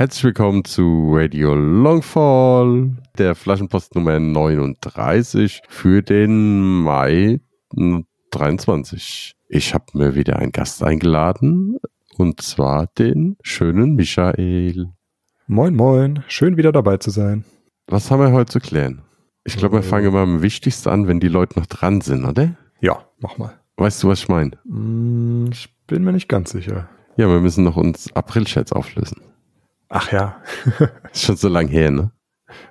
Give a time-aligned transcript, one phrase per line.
[0.00, 7.40] Herzlich willkommen zu Radio Longfall, der Flaschenpost Nummer 39 für den Mai
[8.30, 9.36] 23.
[9.50, 11.76] Ich habe mir wieder einen Gast eingeladen
[12.16, 14.88] und zwar den schönen Michael.
[15.46, 16.24] Moin, moin.
[16.28, 17.44] Schön wieder dabei zu sein.
[17.86, 19.02] Was haben wir heute zu klären?
[19.44, 22.56] Ich glaube, wir fangen mal am wichtigsten an, wenn die Leute noch dran sind, oder?
[22.80, 23.52] Ja, mach mal.
[23.76, 24.52] Weißt du, was ich meine?
[24.64, 26.88] Hm, ich bin mir nicht ganz sicher.
[27.18, 29.20] Ja, wir müssen noch uns April-Chats auflösen.
[29.90, 30.40] Ach ja.
[31.12, 32.12] Ist schon so lang her, ne?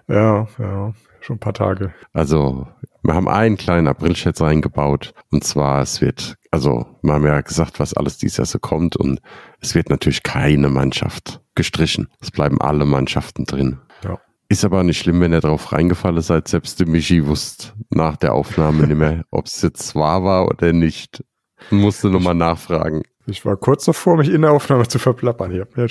[0.07, 0.93] Ja, ja.
[1.21, 1.93] Schon ein paar Tage.
[2.13, 2.65] Also,
[3.03, 5.13] wir haben einen kleinen April-Chat reingebaut.
[5.29, 8.95] Und zwar, es wird, also, wir haben ja gesagt, was alles dieses Jahr so kommt.
[8.95, 9.19] Und
[9.59, 12.07] es wird natürlich keine Mannschaft gestrichen.
[12.21, 13.79] Es bleiben alle Mannschaften drin.
[14.03, 14.17] Ja.
[14.47, 16.47] Ist aber nicht schlimm, wenn ihr drauf reingefallen seid.
[16.47, 20.71] Selbst der Michi wusste nach der Aufnahme nicht mehr, ob es jetzt wahr war oder
[20.71, 21.23] nicht.
[21.69, 23.03] Musste nochmal nachfragen.
[23.29, 25.51] Ich war kurz davor, mich in der Aufnahme zu verplappern.
[25.51, 25.87] Ich habe mir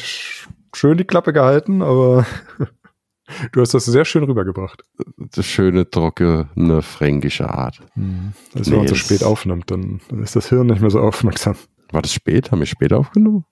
[0.75, 2.27] schön die Klappe gehalten, aber
[3.53, 4.83] du hast das sehr schön rübergebracht.
[5.17, 7.81] Das schöne, trockene, fränkische Art.
[7.95, 8.33] Hm.
[8.55, 11.57] Also, wenn man so spät aufnimmt, dann, dann, ist das Hirn nicht mehr so aufmerksam.
[11.91, 12.51] War das spät?
[12.51, 13.45] Haben wir spät aufgenommen?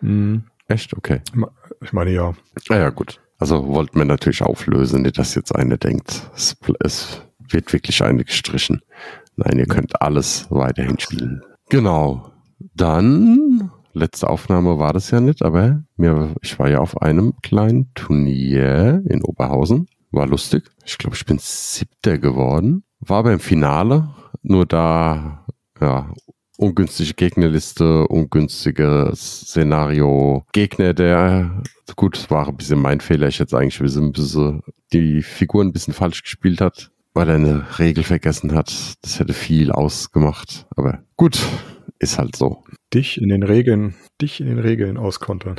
[0.00, 0.44] Hm.
[0.68, 0.94] Echt?
[0.94, 1.20] Okay.
[1.82, 2.34] Ich meine, ja.
[2.68, 3.20] Ah ja, gut.
[3.38, 8.24] Also wollten wir natürlich auflösen, nicht, dass jetzt eine denkt, es, es wird wirklich eine
[8.24, 8.80] gestrichen.
[9.36, 11.42] Nein, ihr könnt alles weiterhin spielen.
[11.68, 12.32] Genau.
[12.76, 17.90] Dann letzte Aufnahme war das ja nicht, aber mir, ich war ja auf einem kleinen
[17.94, 19.88] Turnier in Oberhausen.
[20.10, 20.64] War lustig.
[20.84, 22.84] Ich glaube, ich bin siebter geworden.
[23.00, 24.10] War aber im Finale.
[24.42, 25.46] Nur da,
[25.80, 26.12] ja,
[26.58, 30.44] ungünstige Gegnerliste, ungünstiges Szenario.
[30.52, 31.62] Gegner, der,
[31.96, 33.28] gut, war ein bisschen mein Fehler.
[33.28, 34.62] Ich hätte eigentlich ein bisschen
[34.92, 38.72] die Figuren ein bisschen falsch gespielt hat, weil er eine Regel vergessen hat.
[39.02, 40.66] Das hätte viel ausgemacht.
[40.76, 41.38] Aber gut,
[41.98, 42.62] ist halt so.
[42.94, 45.56] Dich in den Regeln, dich in den Regeln auskontern.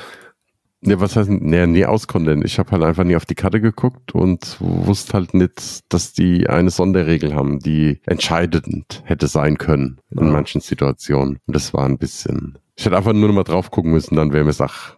[0.82, 2.44] Ne, was heißt, ne, nie auskontern.
[2.46, 6.48] Ich habe halt einfach nie auf die Karte geguckt und wusste halt nicht, dass die
[6.48, 10.32] eine Sonderregel haben, die entscheidend hätte sein können in ja.
[10.32, 11.40] manchen Situationen.
[11.48, 12.60] Und das war ein bisschen.
[12.76, 14.98] Ich hätte einfach nur noch mal drauf gucken müssen, dann wäre mir Sach,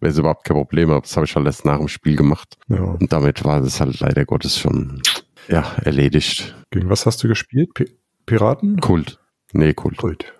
[0.00, 0.90] wäre es überhaupt kein Problem.
[0.90, 2.56] Aber das habe ich halt erst nach dem Spiel gemacht.
[2.68, 2.82] Ja.
[2.82, 5.00] Und damit war das halt leider Gottes schon,
[5.48, 6.56] ja, erledigt.
[6.70, 7.72] Gegen was hast du gespielt?
[7.74, 7.86] P
[8.26, 8.80] Piraten?
[8.80, 9.20] Kult.
[9.52, 9.96] Nee, Kult.
[9.96, 10.39] Kult.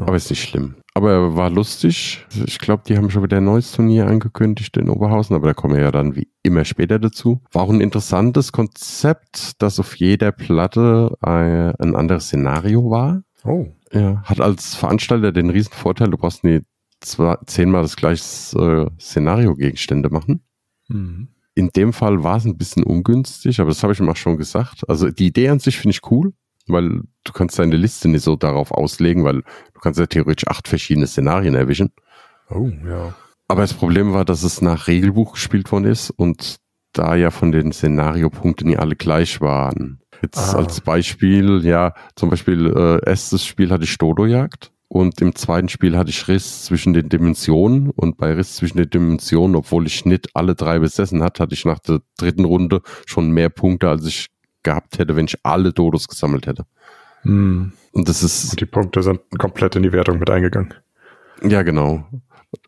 [0.00, 0.06] Ja.
[0.06, 0.76] Aber ist nicht schlimm.
[0.94, 2.26] Aber war lustig.
[2.46, 5.74] Ich glaube, die haben schon wieder ein neues Turnier angekündigt in Oberhausen, aber da kommen
[5.74, 7.42] wir ja dann wie immer später dazu.
[7.52, 13.22] War auch ein interessantes Konzept, dass auf jeder Platte ein, anderes Szenario war.
[13.44, 13.66] Oh.
[13.92, 16.60] Ja, hat als Veranstalter den riesen Vorteil, du brauchst nie
[17.00, 18.22] zwar zehnmal das gleiche
[18.58, 20.44] äh, Szenario-Gegenstände machen.
[20.88, 21.28] Mhm.
[21.54, 24.36] In dem Fall war es ein bisschen ungünstig, aber das habe ich ihm auch schon
[24.36, 24.88] gesagt.
[24.88, 26.32] Also die Idee an sich finde ich cool
[26.66, 30.68] weil du kannst deine Liste nicht so darauf auslegen, weil du kannst ja theoretisch acht
[30.68, 31.92] verschiedene Szenarien erwischen.
[32.48, 33.14] Oh, ja.
[33.48, 36.56] Aber das Problem war, dass es nach Regelbuch gespielt worden ist und
[36.92, 40.00] da ja von den Szenariopunkten nie alle gleich waren.
[40.22, 40.58] Jetzt ah.
[40.58, 45.96] als Beispiel, ja, zum Beispiel äh, erstes Spiel hatte ich Dodo-Jagd und im zweiten Spiel
[45.96, 50.34] hatte ich Riss zwischen den Dimensionen und bei Riss zwischen den Dimensionen, obwohl ich nicht
[50.34, 54.26] alle drei besessen hat, hatte ich nach der dritten Runde schon mehr Punkte, als ich
[54.62, 56.64] gehabt hätte, wenn ich alle Dodos gesammelt hätte.
[57.22, 57.72] Hm.
[57.92, 58.52] Und das ist.
[58.52, 60.74] Und die Punkte sind komplett in die Wertung mit eingegangen.
[61.42, 62.04] Ja, genau.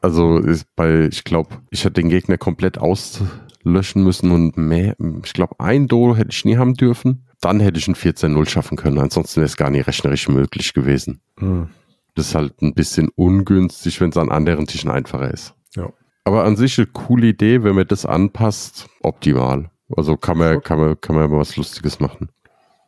[0.00, 5.32] Also ist bei, ich glaube, ich hätte den Gegner komplett auslöschen müssen und mehr, ich
[5.32, 7.26] glaube, ein Dodo hätte ich nie haben dürfen.
[7.40, 8.98] Dann hätte ich ein 14-0 schaffen können.
[8.98, 11.20] Ansonsten wäre es gar nicht rechnerisch möglich gewesen.
[11.38, 11.68] Hm.
[12.14, 15.54] Das ist halt ein bisschen ungünstig, wenn es an anderen Tischen einfacher ist.
[15.74, 15.92] Ja.
[16.24, 19.70] Aber an sich eine coole Idee, wenn man das anpasst, optimal.
[19.96, 22.30] Also kann man, kann man, kann man mal was Lustiges machen.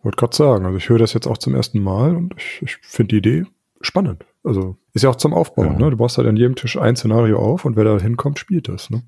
[0.03, 2.77] Wollte gerade sagen, also ich höre das jetzt auch zum ersten Mal und ich, ich
[2.83, 3.47] finde die Idee
[3.81, 4.25] spannend.
[4.43, 5.79] Also ist ja auch zum Aufbauen, ja.
[5.79, 5.91] ne?
[5.91, 8.91] Du baust halt an jedem Tisch ein Szenario auf und wer da hinkommt, spielt das,
[8.91, 9.03] ne?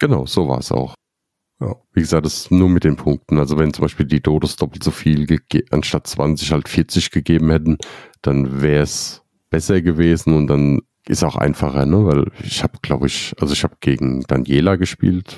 [0.00, 0.94] Genau, so war es auch.
[1.60, 1.76] Ja.
[1.92, 3.38] Wie gesagt, das ist nur mit den Punkten.
[3.38, 5.26] Also wenn zum Beispiel die Dodos doppelt so viel
[5.70, 7.78] anstatt 20 halt 40 gegeben hätten,
[8.22, 12.06] dann wäre es besser gewesen und dann ist auch einfacher, ne?
[12.06, 15.36] Weil ich habe, glaube ich, also ich habe gegen Daniela gespielt,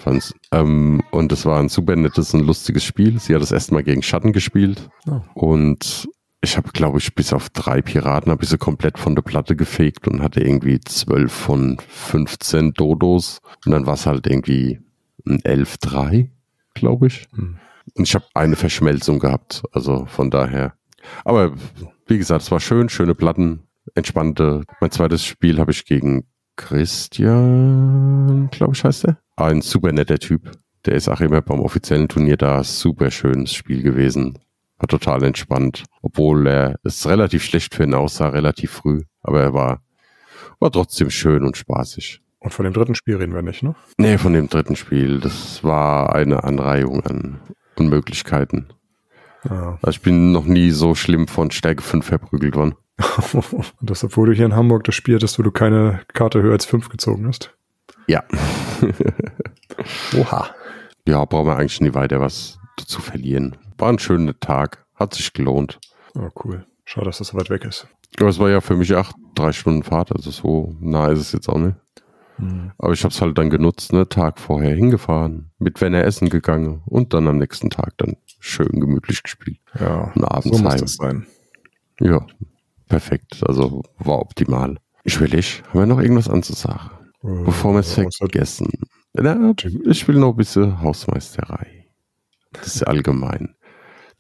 [0.52, 3.18] ähm, und es war ein super nettes und lustiges Spiel.
[3.18, 5.20] Sie hat das erste Mal gegen Schatten gespielt oh.
[5.34, 6.08] und
[6.46, 9.56] ich habe, glaube ich, bis auf drei Piraten habe ich sie komplett von der Platte
[9.56, 13.40] gefegt und hatte irgendwie zwölf von 15 Dodos.
[13.64, 14.78] Und dann war es halt irgendwie
[15.26, 16.28] ein 11-3,
[16.74, 17.26] glaube ich.
[17.34, 17.58] Hm.
[17.94, 19.64] Und ich habe eine Verschmelzung gehabt.
[19.72, 20.74] Also von daher.
[21.24, 21.54] Aber
[22.06, 24.62] wie gesagt, es war schön, schöne Platten, entspannte.
[24.80, 29.18] Mein zweites Spiel habe ich gegen Christian, glaube ich, heißt er.
[29.36, 30.50] Ein super netter Typ.
[30.86, 32.64] Der ist auch immer beim offiziellen Turnier da.
[32.64, 34.38] Super schönes Spiel gewesen.
[34.78, 35.84] War total entspannt.
[36.02, 39.02] Obwohl er es relativ schlecht für ihn aussah, relativ früh.
[39.22, 39.82] Aber er war,
[40.58, 42.22] war trotzdem schön und spaßig.
[42.38, 43.74] Und von dem dritten Spiel reden wir nicht, ne?
[43.98, 45.20] Nee, von dem dritten Spiel.
[45.20, 47.40] Das war eine Anreihung an
[47.76, 48.72] Unmöglichkeiten.
[49.48, 49.78] Ja.
[49.82, 52.74] Also ich bin noch nie so schlimm von Stärke 5 verprügelt worden.
[53.32, 56.52] Und das, obwohl du hier in Hamburg das Spiel hattest, wo du keine Karte höher
[56.52, 57.54] als 5 gezogen hast?
[58.06, 58.24] Ja.
[60.18, 60.50] Oha.
[61.06, 63.56] Ja, brauchen wir eigentlich nie weiter was zu verlieren.
[63.78, 64.84] War ein schöner Tag.
[64.94, 65.78] Hat sich gelohnt.
[66.14, 66.64] Oh, cool.
[66.84, 67.86] Schade, dass das so weit weg ist.
[68.18, 71.32] Aber es war ja für mich auch drei Stunden Fahrt, also so nah ist es
[71.32, 71.76] jetzt auch nicht.
[72.38, 72.72] Mhm.
[72.78, 76.82] Aber ich habe es halt dann genutzt, ne, Tag vorher hingefahren, mit Werner essen gegangen
[76.86, 79.58] und dann am nächsten Tag dann schön gemütlich gespielt.
[79.78, 80.80] Ja, und abends so muss heim.
[80.80, 81.26] das sein.
[82.00, 82.26] Ja,
[82.88, 83.42] perfekt.
[83.46, 84.76] Also war optimal.
[85.04, 85.62] Ich will ich.
[85.68, 86.90] Haben wir noch irgendwas anzusagen?
[87.22, 88.70] Äh, Bevor wir es vergessen.
[89.14, 89.52] Ja,
[89.84, 91.86] ich will noch ein bisschen Hausmeisterei.
[92.52, 93.54] Das ist ja allgemein.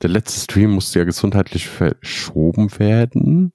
[0.02, 3.52] Der letzte Stream musste ja gesundheitlich verschoben werden.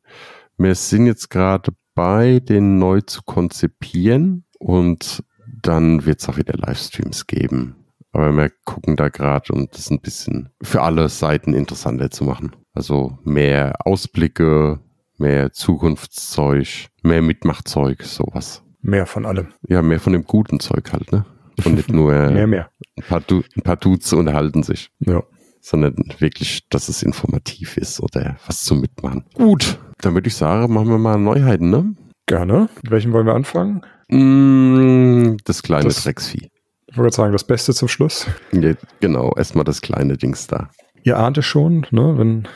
[0.57, 5.23] Wir sind jetzt gerade bei, den neu zu konzipieren und
[5.61, 7.75] dann wird es auch wieder Livestreams geben.
[8.11, 12.55] Aber wir gucken da gerade, um das ein bisschen für alle Seiten interessanter zu machen.
[12.73, 14.79] Also mehr Ausblicke,
[15.21, 18.63] mehr Zukunftszeug, mehr Mitmachzeug, sowas.
[18.81, 19.50] Mehr von allem.
[19.68, 21.25] Ja, mehr von dem guten Zeug halt, ne?
[21.63, 22.69] Und nicht nur mehr, mehr.
[22.97, 24.89] Ein, paar du ein paar Dudes unterhalten sich.
[25.00, 25.23] Ja.
[25.62, 29.25] Sondern wirklich, dass es informativ ist oder was zum Mitmachen.
[29.35, 31.95] Gut, dann würde ich sagen, machen wir mal Neuheiten, ne?
[32.25, 32.67] Gerne.
[32.81, 33.81] Mit welchem wollen wir anfangen?
[34.09, 36.50] Mm, das kleine das, Drecksvieh.
[36.88, 38.25] Ich wollte sagen, das Beste zum Schluss.
[38.51, 40.71] Ja, genau, erstmal das kleine Dings da.
[41.03, 42.17] Ihr ahnt es schon, ne?
[42.17, 42.47] wenn,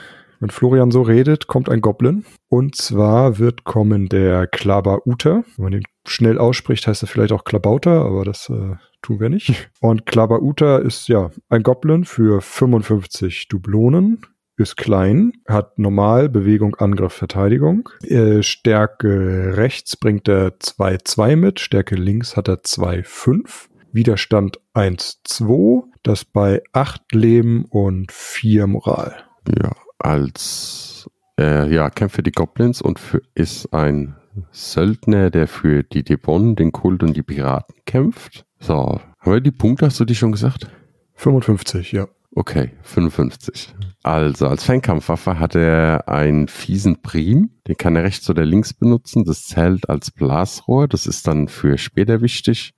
[0.46, 2.24] wenn Florian so redet, kommt ein Goblin.
[2.50, 5.44] Und zwar wird kommen der Klabauter.
[5.56, 9.30] Wenn man den schnell ausspricht, heißt er vielleicht auch Klabauter, aber das äh, tun wir
[9.30, 9.72] nicht.
[9.82, 14.22] Und Klabauter ist ja ein Goblin für 55 Dublonen
[14.58, 17.90] ist klein, hat normal Bewegung, Angriff, Verteidigung.
[18.04, 23.68] Äh, Stärke rechts bringt er 2-2 mit, Stärke links hat er 2-5.
[23.92, 29.26] Widerstand 1-2, das bei 8 Leben und 4 Moral.
[29.62, 31.10] Ja, als
[31.40, 34.16] äh, ja, kämpft für die Goblins und für, ist ein
[34.52, 38.46] Söldner, der für die Debon, den Kult und die Piraten kämpft.
[38.60, 40.68] So, haben wir die Punkte, hast du die schon gesagt?
[41.16, 42.08] 55, ja.
[42.38, 43.74] Okay, 55.
[44.04, 49.24] Also als Fernkampfwaffe hat er einen fiesen Prim, den kann er rechts oder links benutzen.
[49.24, 52.74] Das zählt als Blasrohr, das ist dann für später wichtig.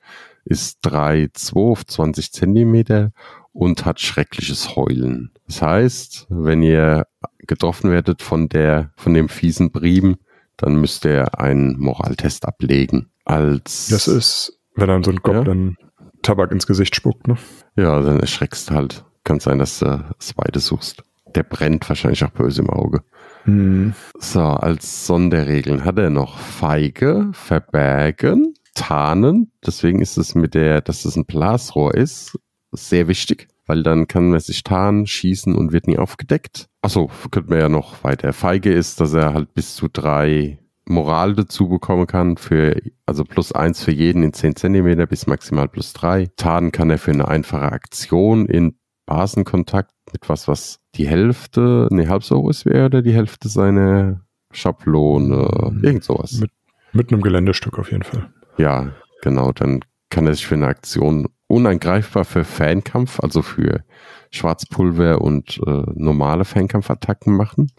[0.49, 3.11] Ist 3,2 auf 20 Zentimeter
[3.53, 5.31] und hat schreckliches Heulen.
[5.47, 7.07] Das heißt, wenn ihr
[7.39, 10.17] getroffen werdet von der, von dem fiesen Prim,
[10.57, 13.09] dann müsst ihr einen Moraltest ablegen.
[13.25, 15.87] Als das ist, wenn dann so ein Goblin ja?
[16.21, 17.37] Tabak ins Gesicht spuckt, ne?
[17.75, 19.05] Ja, dann erschreckst du halt.
[19.23, 19.85] Kann sein, dass du
[20.17, 21.03] das Zweite suchst.
[21.35, 23.03] Der brennt wahrscheinlich auch böse im Auge.
[23.43, 23.93] Hm.
[24.19, 29.51] So, als Sonderregeln hat er noch Feige, Verbergen, Tarnen.
[29.65, 32.39] Deswegen ist es mit der, dass es ein Blasrohr ist,
[32.71, 36.67] sehr wichtig, weil dann kann man sich tarnen, schießen und wird nie aufgedeckt.
[36.81, 38.31] Achso, könnte man ja noch weiter.
[38.33, 43.51] Feige ist, dass er halt bis zu drei Moral dazu bekommen kann, für, also plus
[43.51, 46.27] eins für jeden in 10 Zentimeter bis maximal plus drei.
[46.37, 52.07] Tarnen kann er für eine einfache Aktion in Basenkontakt mit was, was die Hälfte, ne,
[52.07, 55.83] halb so groß wäre oder die Hälfte seiner Schablone, mhm.
[55.83, 56.33] irgend sowas.
[56.39, 56.51] Mit,
[56.93, 58.31] mit einem Geländestück auf jeden Fall.
[58.57, 63.83] Ja, genau, dann kann er sich für eine Aktion unangreifbar für Fernkampf, also für
[64.31, 67.71] Schwarzpulver und äh, normale Fernkampfattacken machen.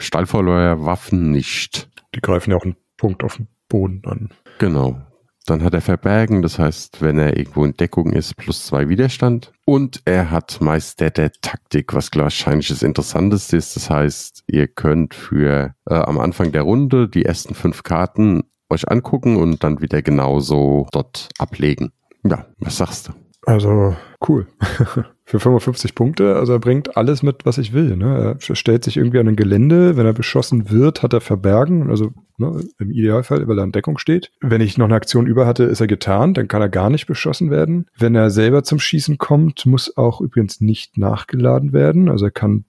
[0.85, 1.91] Waffen nicht.
[2.15, 4.31] Die greifen ja auch einen Punkt auf den Boden an.
[4.59, 5.01] Genau.
[5.47, 9.53] Dann hat er Verbergen, das heißt, wenn er irgendwo in Deckung ist, plus zwei Widerstand.
[9.65, 13.75] Und er hat Meister der Taktik, was wahrscheinlich das Interessanteste ist.
[13.75, 18.91] Das heißt, ihr könnt für äh, am Anfang der Runde die ersten fünf Karten euch
[18.91, 21.93] angucken und dann wieder genauso dort ablegen.
[22.25, 23.13] Ja, was sagst du?
[23.47, 23.97] Also
[24.29, 24.47] cool.
[25.25, 27.97] Für 55 Punkte, also er bringt alles mit, was ich will.
[27.97, 28.37] Ne?
[28.39, 32.13] Er stellt sich irgendwie an ein Gelände, wenn er beschossen wird, hat er Verbergen, also
[32.39, 34.31] ne, im Idealfall, weil er in Deckung steht.
[34.41, 37.07] Wenn ich noch eine Aktion über hatte, ist er getarnt, dann kann er gar nicht
[37.07, 37.87] beschossen werden.
[37.97, 42.09] Wenn er selber zum Schießen kommt, muss auch übrigens nicht nachgeladen werden.
[42.09, 42.65] Also er kann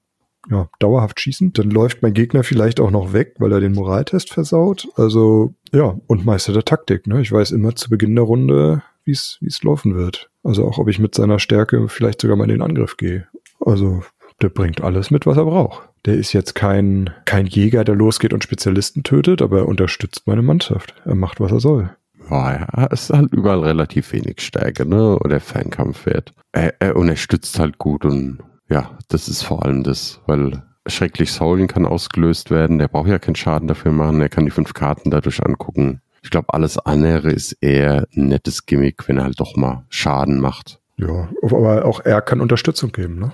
[0.50, 1.54] ja, dauerhaft schießen.
[1.54, 4.88] Dann läuft mein Gegner vielleicht auch noch weg, weil er den Moraltest versaut.
[4.96, 7.08] Also ja, und Meister der Taktik.
[7.08, 7.22] Ne?
[7.22, 10.30] Ich weiß immer zu Beginn der Runde, wie es laufen wird.
[10.44, 13.28] Also auch, ob ich mit seiner Stärke vielleicht sogar mal in den Angriff gehe.
[13.60, 14.04] Also
[14.42, 15.90] der bringt alles mit, was er braucht.
[16.06, 20.42] Der ist jetzt kein, kein Jäger, der losgeht und Spezialisten tötet, aber er unterstützt meine
[20.42, 20.94] Mannschaft.
[21.06, 21.90] Er macht, was er soll.
[22.30, 25.18] Ja, er ist halt überall relativ wenig Stärke, ne?
[25.20, 26.34] Oder Fernkampfwert.
[26.52, 28.40] Er, er unterstützt halt gut und
[28.70, 32.80] ja, das ist vor allem das, weil schrecklich Saulen kann ausgelöst werden.
[32.80, 34.22] Der braucht ja keinen Schaden dafür machen.
[34.22, 36.02] Er kann die fünf Karten dadurch angucken.
[36.22, 40.40] Ich glaube, alles andere ist eher ein nettes Gimmick, wenn er halt doch mal Schaden
[40.40, 40.80] macht.
[40.98, 43.32] Ja, aber auch er kann Unterstützung geben, ne?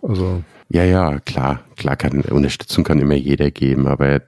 [0.00, 0.42] Also.
[0.70, 1.60] Ja, ja, klar.
[1.76, 4.22] Klar kann, Unterstützung kann immer jeder geben, aber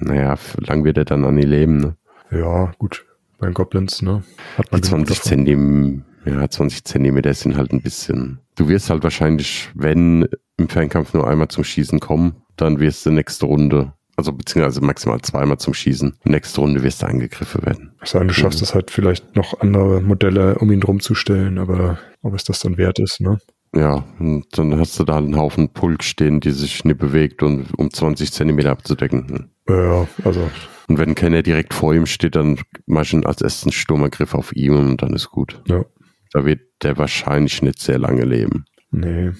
[0.00, 1.96] naja, lang wird er dann an die leben, ne?
[2.30, 3.04] Ja, gut.
[3.38, 4.22] Bei den Goblins, ne?
[4.56, 8.38] Hat man 20 Zentimeter, ja, 20 Zentimeter sind halt ein bisschen.
[8.56, 13.10] Du wirst halt wahrscheinlich, wenn im Fernkampf nur einmal zum Schießen kommen, dann wirst du
[13.10, 16.16] nächste Runde also beziehungsweise maximal zweimal zum Schießen.
[16.24, 17.92] Nächste Runde wirst du angegriffen werden.
[18.04, 18.64] Sage, du schaffst mhm.
[18.64, 22.60] es halt vielleicht noch andere Modelle, um ihn drum zu stellen, aber ob es das
[22.60, 23.38] dann wert ist, ne?
[23.74, 27.66] Ja, und dann hast du da einen Haufen Pulk stehen, die sich nicht bewegt und
[27.78, 29.50] um 20 Zentimeter abzudecken.
[29.66, 30.50] Ja, also.
[30.88, 34.76] Und wenn keiner direkt vor ihm steht, dann mach ich als ersten Sturmangriff auf ihm
[34.76, 35.62] und dann ist gut.
[35.66, 35.86] Ja.
[36.32, 38.64] Da wird der wahrscheinlich nicht sehr lange leben.
[38.90, 39.32] Nee.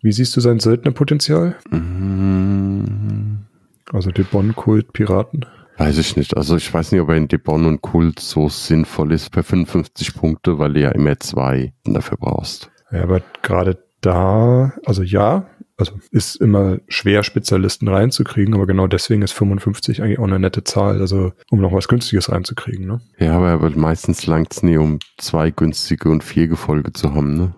[0.00, 1.56] Wie siehst du sein Söldnerpotenzial?
[1.70, 3.46] Mhm.
[3.92, 5.46] Also Debon, Kult, Piraten?
[5.78, 6.36] Weiß ich nicht.
[6.36, 10.14] Also ich weiß nicht, ob er in Debon und Kult so sinnvoll ist für 55
[10.14, 12.70] Punkte, weil du ja immer zwei dafür brauchst.
[12.90, 19.22] Ja, aber gerade da, also ja, also ist immer schwer, Spezialisten reinzukriegen, aber genau deswegen
[19.22, 23.00] ist 55 eigentlich auch eine nette Zahl, also um noch was Günstiges reinzukriegen, ne?
[23.18, 27.36] Ja, aber, aber meistens langt es nie, um zwei günstige und vier Gefolge zu haben,
[27.36, 27.54] ne?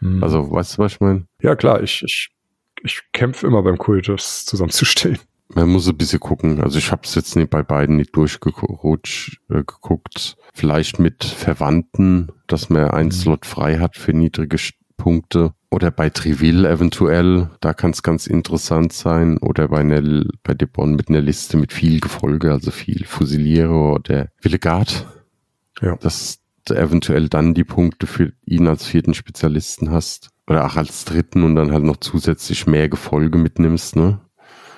[0.00, 0.22] Hm.
[0.22, 1.26] Also, weißt du, was ich meine?
[1.40, 2.30] Ja, klar, ich, ich,
[2.82, 5.18] ich kämpfe immer beim Kult, das zusammenzustellen.
[5.48, 6.60] Man muss ein bisschen gucken.
[6.60, 9.38] Also ich habe es jetzt nicht bei beiden nicht durchgeguckt.
[9.48, 10.36] Äh, geguckt.
[10.52, 13.12] Vielleicht mit Verwandten, dass man einen mhm.
[13.12, 14.56] Slot frei hat für niedrige
[14.96, 15.52] Punkte.
[15.70, 19.38] Oder bei Triville eventuell, da kann es ganz interessant sein.
[19.38, 24.28] Oder bei, einer, bei Debon mit einer Liste mit viel Gefolge, also viel Fusiliere oder
[24.40, 25.06] Villegard.
[25.80, 25.96] Ja.
[25.96, 30.30] Dass du eventuell dann die Punkte für ihn als vierten Spezialisten hast.
[30.48, 34.20] Oder auch als dritten und dann halt noch zusätzlich mehr Gefolge mitnimmst, ne?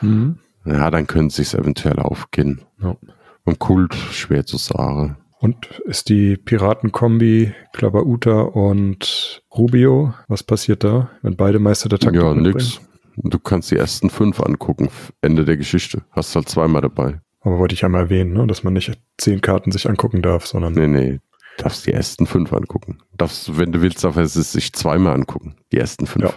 [0.01, 0.39] Mhm.
[0.65, 2.63] Ja, dann können sie es eventuell aufgehen.
[2.81, 2.97] Ja.
[3.45, 5.17] Beim Kult schwer zu sagen.
[5.41, 12.21] Und ist die Piratenkombi Klabauta und Rubio, was passiert da, wenn beide Meister der Taktik
[12.21, 12.81] Ja, nix.
[13.17, 14.91] Du kannst die ersten fünf angucken.
[15.23, 16.03] Ende der Geschichte.
[16.11, 17.21] Hast halt zweimal dabei.
[17.41, 18.47] Aber wollte ich einmal erwähnen, ne?
[18.47, 20.75] dass man nicht zehn Karten sich angucken darf, sondern.
[20.75, 21.21] Nee, nee.
[21.57, 22.99] Darfst die ersten fünf angucken.
[23.17, 25.57] Darfst, wenn du willst, darfst du es sich zweimal angucken.
[25.73, 26.25] Die ersten fünf.
[26.25, 26.35] Ja.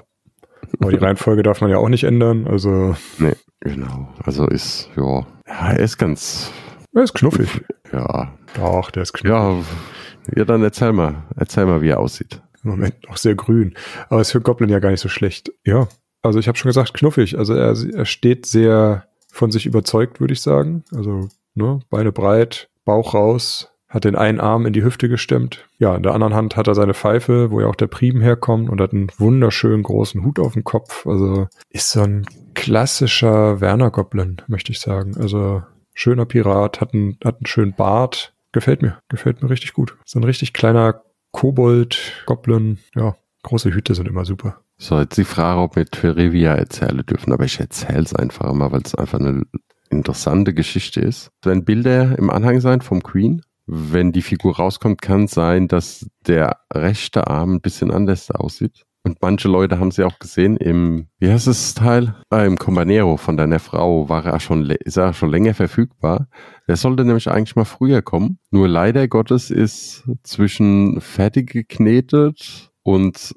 [0.79, 2.95] Aber die Reihenfolge darf man ja auch nicht ändern, also.
[3.19, 4.09] Nee, genau.
[4.23, 5.25] Also ist, ja.
[5.47, 6.51] Ja, er ist ganz.
[6.93, 7.63] Er ist knuffig.
[7.93, 8.33] Ja.
[8.55, 9.31] Doch, der ist knuffig.
[9.31, 11.23] Ja, ja, dann erzähl mal.
[11.35, 12.41] Erzähl mal, wie er aussieht.
[12.63, 13.73] Im Moment noch sehr grün.
[14.09, 15.51] Aber ist für Goblin ja gar nicht so schlecht.
[15.65, 15.87] Ja.
[16.21, 17.37] Also ich habe schon gesagt, knuffig.
[17.37, 20.83] Also er, er steht sehr von sich überzeugt, würde ich sagen.
[20.93, 25.65] Also, ne, Beine breit, Bauch raus, hat den einen Arm in die Hüfte gestemmt.
[25.79, 28.69] Ja, in der anderen Hand hat er seine Pfeife, wo ja auch der Priem herkommt
[28.69, 31.07] und hat einen wunderschönen großen Hut auf dem Kopf.
[31.07, 35.17] Also ist so ein klassischer Werner Goblin, möchte ich sagen.
[35.17, 38.33] Also schöner Pirat, hat einen, hat einen schönen Bart.
[38.51, 39.97] Gefällt mir, gefällt mir richtig gut.
[40.05, 42.79] So ein richtig kleiner Kobold, Goblin.
[42.95, 44.61] Ja, große Hüte sind immer super.
[44.77, 48.71] So, jetzt die Frage, ob wir Trivia erzählen dürfen, aber ich erzähle es einfach mal,
[48.71, 49.43] weil es einfach eine
[49.89, 51.29] interessante Geschichte ist.
[51.43, 56.57] Wenn Bilder im Anhang sein vom Queen, wenn die Figur rauskommt, kann sein, dass der
[56.73, 58.83] rechte Arm ein bisschen anders aussieht.
[59.03, 62.15] Und manche Leute haben sie auch gesehen im, wie heißt das Teil?
[62.29, 66.27] Ah, Im Combanero von deiner Frau war er schon, ist er schon länger verfügbar.
[66.67, 68.37] Der sollte nämlich eigentlich mal früher kommen.
[68.51, 73.35] Nur leider Gottes ist zwischen fertig geknetet und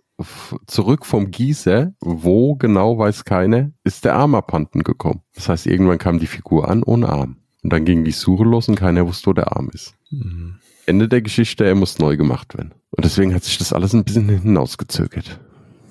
[0.67, 5.23] zurück vom Gießer, wo genau weiß keiner, ist der Arm abhanden gekommen.
[5.35, 7.39] Das heißt, irgendwann kam die Figur an ohne Arm.
[7.63, 9.97] Und dann ging die Suche los und keiner wusste, wo der Arm ist.
[10.11, 10.57] Mhm.
[10.87, 12.75] Ende der Geschichte, er muss neu gemacht werden.
[12.91, 15.41] Und deswegen hat sich das alles ein bisschen hinten ausgezögert.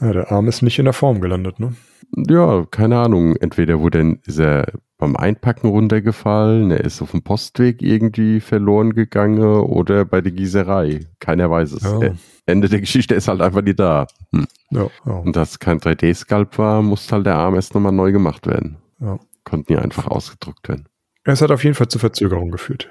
[0.03, 1.75] Ja, der Arm ist nicht in der Form gelandet, ne?
[2.15, 3.37] Ja, keine Ahnung.
[3.37, 4.65] Entweder wurde ist er
[4.97, 11.07] beim Einpacken runtergefallen, er ist auf dem Postweg irgendwie verloren gegangen oder bei der Gießerei.
[11.19, 11.83] Keiner weiß es.
[11.83, 12.13] Ja.
[12.45, 14.07] Ende der Geschichte ist halt einfach nicht da.
[14.33, 14.45] Hm.
[14.71, 15.13] Ja, ja.
[15.13, 18.77] Und dass kein 3D-Sculpt war, musste halt der Arm erst nochmal neu gemacht werden.
[18.99, 19.19] Ja.
[19.45, 20.87] Konnte nie einfach ausgedrückt werden.
[21.23, 22.89] Es hat auf jeden Fall zu Verzögerung geführt.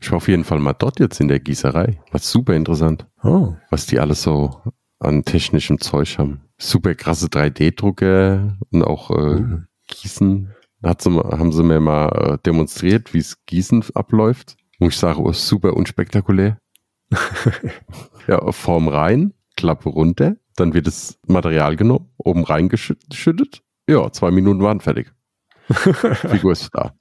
[0.00, 1.98] Ich war auf jeden Fall mal dort jetzt in der Gießerei.
[2.10, 3.06] War super interessant.
[3.22, 3.54] Oh.
[3.70, 4.60] Was die alles so
[5.00, 6.42] an technischem Zeug haben.
[6.58, 9.66] Super krasse 3D-Drucke und auch äh, Mhm.
[9.88, 10.54] Gießen.
[10.82, 14.56] Hat sie, haben sie mir mal äh, demonstriert, wie es Gießen abläuft.
[14.78, 16.58] Wo ich sage, oh, super unspektakulär.
[18.28, 23.62] ja, Form rein, Klappe runter, dann wird das Material genommen, oben reingeschüttet.
[23.88, 25.12] Ja, zwei Minuten waren fertig.
[25.70, 26.94] Figur ist da.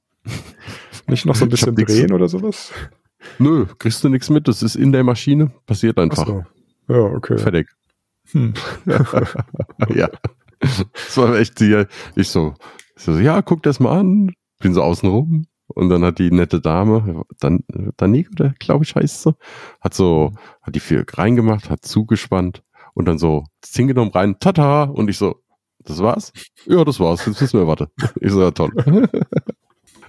[1.07, 2.71] Nicht noch so ein bisschen nix- drehen oder sowas?
[3.37, 6.27] Nö, kriegst du nichts mit, das ist in der Maschine, passiert Ach einfach.
[6.27, 6.43] so.
[6.87, 7.37] Ja, okay.
[7.37, 7.69] Fertig.
[8.31, 8.53] Hm.
[9.95, 10.09] ja.
[10.59, 11.87] Das war echt hier.
[12.15, 12.53] Ich so,
[12.95, 14.31] ich so, ja, guck das mal an.
[14.59, 15.45] Bin so außen rum.
[15.67, 17.63] Und dann hat die nette Dame, Dan,
[17.97, 19.35] Danik, oder glaube ich heißt sie,
[19.81, 22.63] hat so, hat die vier reingemacht, hat zugespannt
[22.95, 25.43] und dann so das Ding genommen rein, tata, und ich so,
[25.77, 26.33] das war's?
[26.65, 27.87] Ja, das war's, jetzt müssen wir warten.
[28.19, 28.71] Ich so, ja, toll.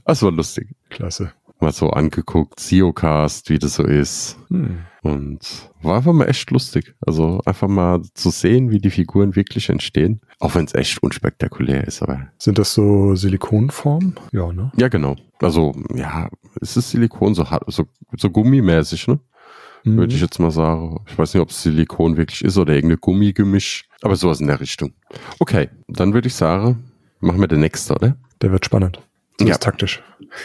[0.06, 0.66] Das war lustig.
[0.88, 1.32] Klasse.
[1.60, 4.38] Mal so angeguckt, Siocast, wie das so ist.
[4.48, 4.78] Hm.
[5.02, 6.94] Und war einfach mal echt lustig.
[7.00, 10.20] Also einfach mal zu sehen, wie die Figuren wirklich entstehen.
[10.40, 12.28] Auch wenn es echt unspektakulär ist, aber.
[12.38, 14.16] Sind das so Silikonformen?
[14.32, 14.72] Ja, ne?
[14.76, 15.16] Ja, genau.
[15.40, 16.28] Also, ja,
[16.60, 17.86] es ist Silikon so, so,
[18.16, 19.20] so gummimäßig, ne?
[19.84, 19.96] Mhm.
[19.96, 21.00] Würde ich jetzt mal sagen.
[21.06, 23.88] Ich weiß nicht, ob es Silikon wirklich ist oder irgendeine Gummigemisch.
[24.02, 24.92] Aber sowas in der Richtung.
[25.38, 26.84] Okay, dann würde ich sagen,
[27.20, 28.16] machen wir den nächsten, oder?
[28.42, 29.00] Der wird spannend.
[29.40, 29.48] Ja.
[29.48, 29.58] Ja.
[29.58, 30.02] taktisch.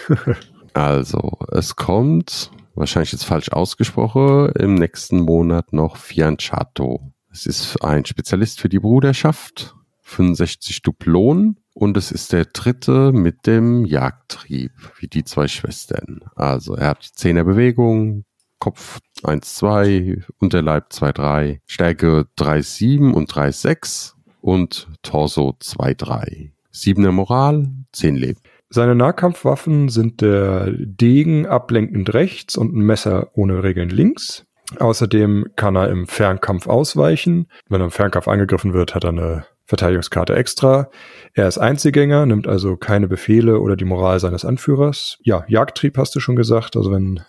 [0.76, 7.14] Also, es kommt, wahrscheinlich jetzt falsch ausgesprochen, im nächsten Monat noch Fianchetto.
[7.32, 13.48] Es ist ein Spezialist für die Bruderschaft, 65 Duplonen und es ist der dritte mit
[13.48, 16.20] dem Jagdtrieb, wie die zwei Schwestern.
[16.36, 18.26] Also, er hat 10er Bewegung,
[18.60, 25.94] Kopf 1, 2, Unterleib 2, 3, Stärke 3, 7 und 3, 6 und Torso 2,
[25.94, 26.52] 3.
[26.74, 28.42] 7er Moral, 10 Leben.
[28.70, 34.46] Seine Nahkampfwaffen sind der Degen ablenkend rechts und ein Messer ohne Regeln links.
[34.80, 37.48] Außerdem kann er im Fernkampf ausweichen.
[37.70, 40.90] Wenn er im Fernkampf angegriffen wird, hat er eine Verteidigungskarte extra.
[41.34, 45.18] Er ist Einzelgänger, nimmt also keine Befehle oder die Moral seines Anführers.
[45.24, 46.76] Ja, Jagdtrieb hast du schon gesagt.
[46.76, 47.22] Also wenn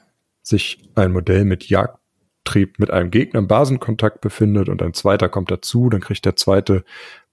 [0.43, 5.51] sich ein Modell mit Jagdtrieb mit einem Gegner im Basenkontakt befindet und ein zweiter kommt
[5.51, 6.85] dazu, dann kriegt der zweite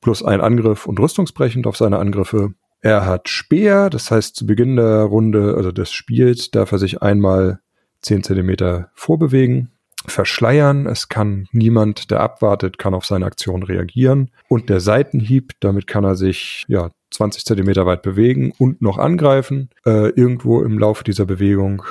[0.02, 2.54] plus ein Angriff und rüstungsbrechend auf seine Angriffe.
[2.84, 7.02] Er hat Speer, das heißt zu Beginn der Runde, also des Spiels, darf er sich
[7.02, 7.62] einmal
[8.02, 9.72] 10 Zentimeter vorbewegen.
[10.06, 14.32] Verschleiern, es kann niemand, der abwartet, kann auf seine Aktion reagieren.
[14.50, 19.70] Und der Seitenhieb, damit kann er sich ja 20 Zentimeter weit bewegen und noch angreifen.
[19.86, 21.84] Äh, irgendwo im Laufe dieser Bewegung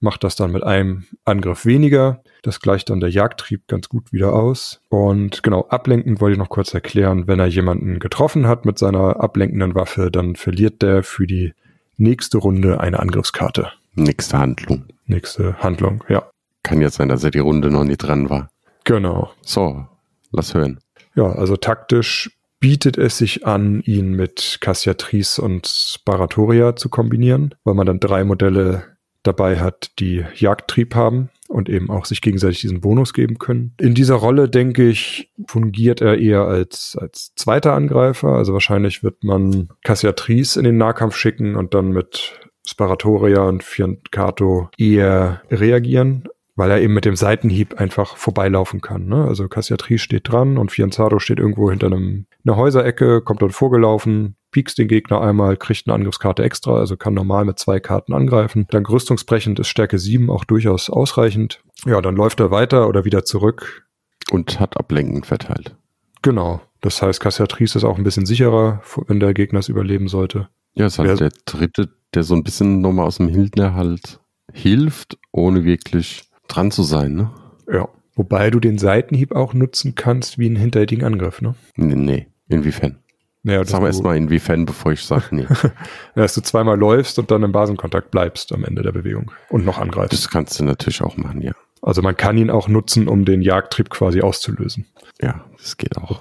[0.00, 2.22] macht das dann mit einem Angriff weniger.
[2.42, 4.80] Das gleicht dann der Jagdtrieb ganz gut wieder aus.
[4.88, 9.20] Und genau, ablenkend wollte ich noch kurz erklären, wenn er jemanden getroffen hat mit seiner
[9.20, 11.52] ablenkenden Waffe, dann verliert der für die
[11.96, 13.72] nächste Runde eine Angriffskarte.
[13.94, 14.86] Nächste Handlung.
[15.06, 16.30] Nächste Handlung, ja.
[16.62, 18.50] Kann jetzt sein, dass er die Runde noch nicht dran war.
[18.84, 19.30] Genau.
[19.42, 19.86] So,
[20.30, 20.80] lass hören.
[21.14, 22.30] Ja, also taktisch
[22.60, 28.22] bietet es sich an, ihn mit Cassiatrice und Sparatoria zu kombinieren, weil man dann drei
[28.24, 33.74] Modelle dabei hat, die Jagdtrieb haben und eben auch sich gegenseitig diesen Bonus geben können.
[33.78, 38.28] In dieser Rolle, denke ich, fungiert er eher als, als zweiter Angreifer.
[38.28, 44.70] Also wahrscheinlich wird man Cassiatrice in den Nahkampf schicken und dann mit Sparatoria und Fiancato
[44.78, 46.24] eher reagieren
[46.56, 49.06] weil er eben mit dem Seitenhieb einfach vorbeilaufen kann.
[49.06, 49.24] Ne?
[49.24, 54.36] Also Cassiatrice steht dran und Fianzado steht irgendwo hinter einem, einer Häuserecke, kommt dort vorgelaufen,
[54.50, 58.66] piekst den Gegner einmal, kriegt eine Angriffskarte extra, also kann normal mit zwei Karten angreifen.
[58.70, 61.62] Dann rüstungsbrechend ist Stärke 7 auch durchaus ausreichend.
[61.84, 63.86] Ja, dann läuft er weiter oder wieder zurück.
[64.30, 65.76] Und hat ablenkend verteilt.
[66.22, 66.60] Genau.
[66.80, 70.48] Das heißt, Cassiatrice ist auch ein bisschen sicherer, wenn der Gegner es überleben sollte.
[70.74, 74.20] Ja, ist halt der dritte, der so ein bisschen nochmal aus dem Hildner halt
[74.52, 77.30] hilft, ohne wirklich dran zu sein, ne?
[77.72, 77.88] Ja.
[78.14, 81.54] Wobei du den Seitenhieb auch nutzen kannst wie einen hinterhältigen Angriff, ne?
[81.76, 82.26] Nee, nee.
[82.48, 82.98] Inwiefern?
[83.42, 85.46] Naja, Sag mal erstmal inwiefern, bevor ich sage, nee.
[86.14, 89.78] dass du zweimal läufst und dann im Basenkontakt bleibst am Ende der Bewegung und noch
[89.78, 90.12] angreifst.
[90.12, 91.52] Das kannst du natürlich auch machen, ja.
[91.80, 94.86] Also man kann ihn auch nutzen, um den Jagdtrieb quasi auszulösen.
[95.22, 96.20] Ja, das geht auch.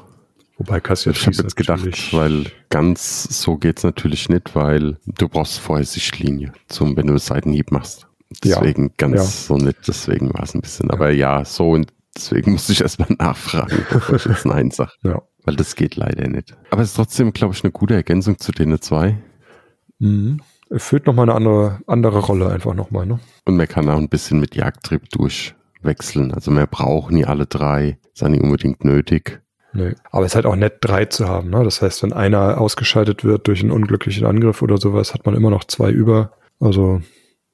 [0.58, 5.60] Wobei Ich Cassiatrice habe jetzt gedacht, weil ganz so geht's natürlich nicht, weil du brauchst
[5.60, 8.09] vorher Sichtlinie, zum, wenn du Seitenhieb machst.
[8.44, 9.24] Ja, Deswegen ganz ja.
[9.24, 10.92] so nicht, deswegen war es ein bisschen.
[10.92, 14.92] Aber ja, so und deswegen musste ich erstmal nachfragen, bevor ich jetzt Nein sage.
[15.04, 15.22] Ja.
[15.46, 16.56] Weil das geht leider nicht.
[16.70, 19.18] Aber es ist trotzdem, glaube ich, eine gute Ergänzung zu denen zwei.
[19.98, 20.42] Mhm.
[20.70, 23.20] Erfüllt nochmal eine andere, andere Rolle einfach nochmal, ne?
[23.46, 26.32] Und man kann auch ein bisschen mit Jagdtrieb durchwechseln.
[26.32, 27.98] Also man braucht nie alle drei.
[28.14, 29.42] Ist auch nicht unbedingt nötig.
[29.74, 29.96] Nee.
[30.12, 31.64] Aber es ist halt auch nett, drei zu haben, ne?
[31.64, 35.50] Das heißt, wenn einer ausgeschaltet wird durch einen unglücklichen Angriff oder sowas, hat man immer
[35.50, 36.34] noch zwei über.
[36.60, 37.02] Also,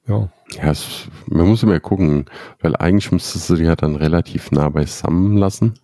[0.06, 0.28] ja.
[0.52, 2.26] Ja, es, man muss immer gucken,
[2.60, 5.74] weil eigentlich müsstest du die ja dann relativ nah beisammen lassen.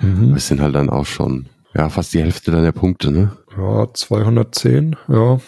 [0.00, 0.34] Mhm.
[0.34, 3.36] Das sind halt dann auch schon, ja, fast die Hälfte deiner Punkte, ne?
[3.56, 5.40] Ja, 210, ja.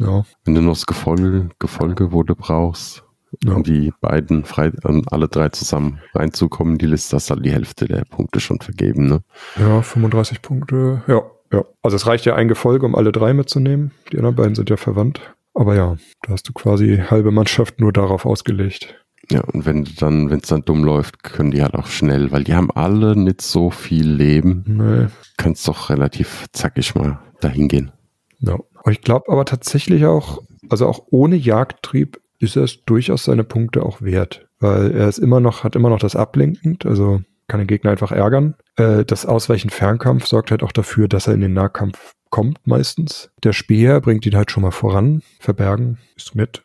[0.00, 3.04] Ja, Wenn du noch das Gefolge, Gefolge, wo du brauchst,
[3.44, 3.52] ja.
[3.52, 7.44] um die beiden frei, um alle drei zusammen reinzukommen in die Liste, hast du halt
[7.44, 9.22] die Hälfte der Punkte schon vergeben, ne?
[9.56, 11.02] ja 35 Punkte.
[11.06, 11.64] Ja, ja.
[11.82, 13.92] Also es reicht ja ein Gefolge, um alle drei mitzunehmen.
[14.12, 15.20] Die anderen beiden sind ja verwandt.
[15.54, 18.94] Aber ja, da hast du quasi halbe Mannschaft nur darauf ausgelegt.
[19.30, 22.44] Ja, und wenn dann, wenn es dann dumm läuft, können die halt auch schnell, weil
[22.44, 24.64] die haben alle nicht so viel Leben.
[24.66, 25.06] Nee.
[25.38, 27.92] Kannst doch relativ zackig mal dahin gehen.
[28.40, 28.58] Ja.
[28.74, 33.82] Aber ich glaube aber tatsächlich auch, also auch ohne Jagdtrieb ist es durchaus seine Punkte
[33.82, 34.46] auch wert.
[34.60, 38.12] Weil er ist immer noch, hat immer noch das Ablenkend, also kann den Gegner einfach
[38.12, 38.54] ärgern.
[38.76, 43.30] Äh, das Ausweichen Fernkampf sorgt halt auch dafür, dass er in den Nahkampf kommt meistens.
[43.44, 45.22] Der Speer bringt ihn halt schon mal voran.
[45.38, 46.64] Verbergen ist mit.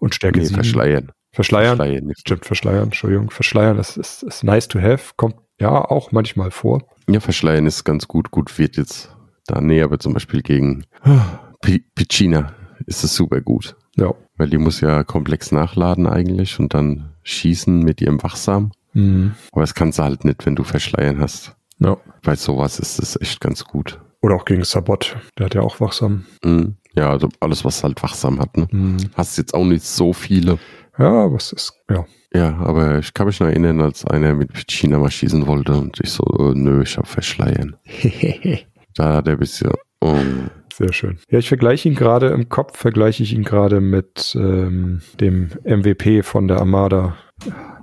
[0.00, 1.12] Und Stärke Nee, verschleiern.
[1.32, 1.76] Verschleiern.
[1.76, 2.20] Verschleiern nicht.
[2.20, 3.30] Stimmt, verschleiern, Entschuldigung.
[3.30, 6.82] Verschleiern ist, ist, ist nice to have, kommt ja auch manchmal vor.
[7.08, 8.30] Ja, verschleiern ist ganz gut.
[8.30, 9.14] Gut wird jetzt
[9.46, 10.84] da nee, aber zum Beispiel gegen
[11.60, 12.52] Pi- Piccina
[12.86, 13.76] ist es super gut.
[13.96, 14.14] Ja.
[14.36, 18.72] Weil die muss ja komplex nachladen eigentlich und dann schießen mit ihrem Wachsam.
[18.94, 19.34] Mhm.
[19.52, 21.54] Aber das kannst du halt nicht, wenn du Verschleiern hast.
[21.78, 21.96] ja.
[22.22, 24.00] Bei sowas ist es echt ganz gut.
[24.22, 25.16] Oder auch gegen Sabot.
[25.38, 26.24] Der hat ja auch wachsam.
[26.42, 26.76] Mhm.
[26.96, 28.56] Ja, also alles, was halt wachsam hat.
[28.56, 28.66] Ne?
[28.70, 28.96] Mhm.
[29.14, 30.58] Hast jetzt auch nicht so viele.
[30.98, 32.06] Ja, was ist, ja.
[32.32, 36.00] Ja, aber ich kann mich noch erinnern, als einer mit Piccina mal schießen wollte und
[36.02, 37.76] ich so, äh, nö, ich hab Verschleiern.
[38.96, 40.16] Da hat er ein bisschen, oh,
[40.72, 41.18] Sehr schön.
[41.28, 46.22] Ja, ich vergleiche ihn gerade im Kopf, vergleiche ich ihn gerade mit ähm, dem MVP
[46.22, 47.16] von der Armada.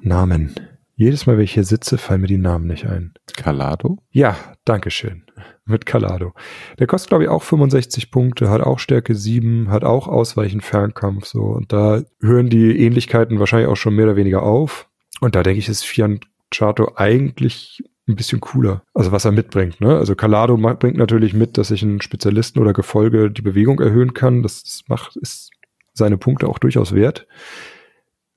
[0.02, 0.56] Namen.
[1.02, 3.16] Jedes Mal, wenn ich hier sitze, fallen mir die Namen nicht ein.
[3.36, 3.98] Calado?
[4.12, 5.24] Ja, Dankeschön.
[5.66, 6.34] Mit Calado.
[6.78, 11.26] Der kostet, glaube ich, auch 65 Punkte, hat auch Stärke 7, hat auch Ausweichen Fernkampf,
[11.26, 11.42] so.
[11.42, 14.90] Und da hören die Ähnlichkeiten wahrscheinlich auch schon mehr oder weniger auf.
[15.22, 18.84] Und da denke ich, ist Fianchato eigentlich ein bisschen cooler.
[18.94, 19.98] Also was er mitbringt, ne?
[19.98, 24.44] Also Calado bringt natürlich mit, dass ich einen Spezialisten oder Gefolge die Bewegung erhöhen kann.
[24.44, 25.50] Das, das macht, ist
[25.94, 27.26] seine Punkte auch durchaus wert.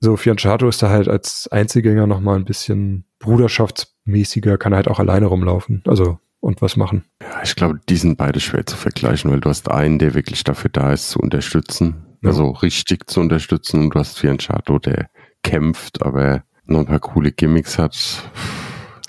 [0.05, 5.25] So, Fianchato ist da halt als Einzelgänger nochmal ein bisschen bruderschaftsmäßiger, kann halt auch alleine
[5.25, 5.81] rumlaufen.
[5.87, 7.05] Also, und was machen.
[7.23, 10.43] Ja, ich glaube, die sind beide schwer zu vergleichen, weil du hast einen, der wirklich
[10.43, 12.05] dafür da ist, zu unterstützen.
[12.21, 12.29] Ja.
[12.29, 15.09] Also richtig zu unterstützen und du hast Fianchato, der
[15.41, 18.29] kämpft, aber noch ein paar coole Gimmicks hat.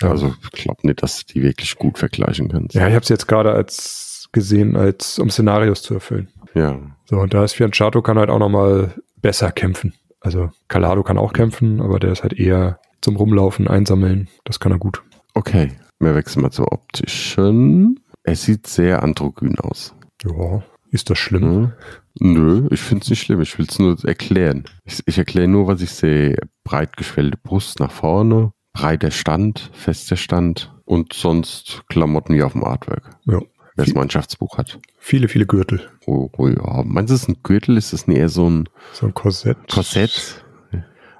[0.01, 0.09] Ja.
[0.09, 2.73] Also ich glaube nicht, dass du die wirklich gut vergleichen kannst.
[2.73, 6.29] Ja, ich habe es jetzt gerade als gesehen, als um Szenarios zu erfüllen.
[6.55, 6.79] ja.
[7.05, 9.93] So, und da ist Fianchato kann halt auch nochmal besser kämpfen.
[10.19, 14.27] Also Calado kann auch kämpfen, aber der ist halt eher zum Rumlaufen, Einsammeln.
[14.43, 15.03] Das kann er gut.
[15.33, 17.99] Okay, wir wechseln mal zum optischen.
[18.23, 19.95] Er sieht sehr androgyn aus.
[20.23, 21.43] Ja, ist das schlimm?
[21.43, 22.33] Hm?
[22.33, 23.41] Nö, ich finde es nicht schlimm.
[23.41, 24.65] Ich will es nur erklären.
[24.83, 26.37] Ich, ich erkläre nur, was ich sehe.
[26.63, 32.63] Breit geschwellte Brust nach vorne, breiter Stand, fester Stand und sonst Klamotten wie auf dem
[32.63, 33.11] Artwork.
[33.25, 33.39] Ja.
[33.77, 34.79] Wer das Mannschaftsbuch hat.
[34.97, 35.81] Viele, viele Gürtel.
[36.05, 36.83] Oh, oh ja.
[36.83, 37.77] Meinst du, es ist ein Gürtel?
[37.77, 39.57] Ist das eher so ein So ein Korsett.
[39.71, 40.43] Korsett?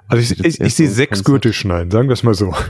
[0.08, 1.24] Also ich, ich, ich, sehe so sechs aus.
[1.24, 2.54] Gürtelschneiden, sagen wir es mal so.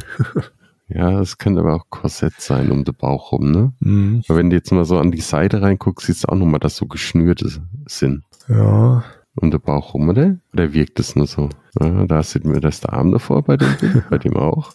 [0.91, 3.75] Ja, es könnte aber auch Korsett sein um den Bauch rum, ne?
[3.81, 4.23] Mhm.
[4.27, 6.77] Aber wenn du jetzt mal so an die Seite reinguckst, siehst du auch nochmal, dass
[6.77, 7.47] so geschnürte
[7.87, 8.25] sind.
[8.49, 9.05] Ja,
[9.37, 10.39] um den Bauch rum, oder?
[10.55, 11.51] Oder wirkt es nur so?
[11.79, 14.73] Ja, da sieht mir das der Arm davor bei dem bei dem auch.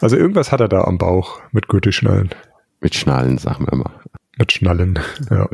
[0.00, 2.30] also irgendwas hat er da am Bauch mit Gürtelschnallen.
[2.80, 3.92] Mit Schnallen, sagen wir mal.
[4.38, 4.98] Mit Schnallen.
[5.30, 5.48] Ja.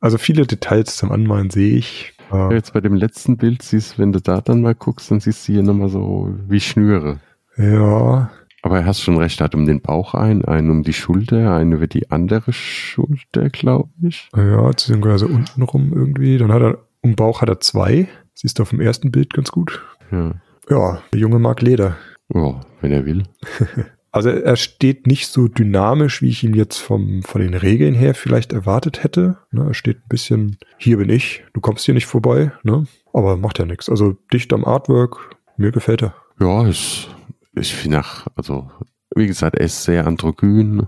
[0.00, 2.12] Also viele Details zum Anmalen sehe ich.
[2.30, 5.20] Ja, Äh, Jetzt bei dem letzten Bild siehst, wenn du da dann mal guckst, dann
[5.20, 7.20] siehst du hier nochmal so wie Schnüre.
[7.56, 8.30] ja,
[8.62, 11.54] Aber er hast schon recht, er hat um den Bauch einen, einen um die Schulter,
[11.54, 14.28] einen über die andere Schulter, glaube ich.
[14.36, 16.38] ja, beziehungsweise unten rum irgendwie.
[16.38, 18.08] Dann hat er, um Bauch hat er zwei.
[18.34, 19.82] Siehst du auf dem ersten Bild ganz gut.
[20.12, 20.34] Ja.
[20.68, 21.96] Ja, der Junge mag Leder.
[22.32, 23.22] Oh, wenn er will.
[24.10, 28.14] Also er steht nicht so dynamisch, wie ich ihn jetzt vom, von den Regeln her
[28.14, 29.38] vielleicht erwartet hätte.
[29.50, 32.86] Ne, er steht ein bisschen, hier bin ich, du kommst hier nicht vorbei, ne?
[33.12, 33.88] Aber macht ja nichts.
[33.88, 36.14] Also dicht am Artwork, mir gefällt er.
[36.40, 37.08] Ja, ich,
[37.54, 38.70] ich finde also,
[39.14, 40.86] wie gesagt, er ist sehr androgyn,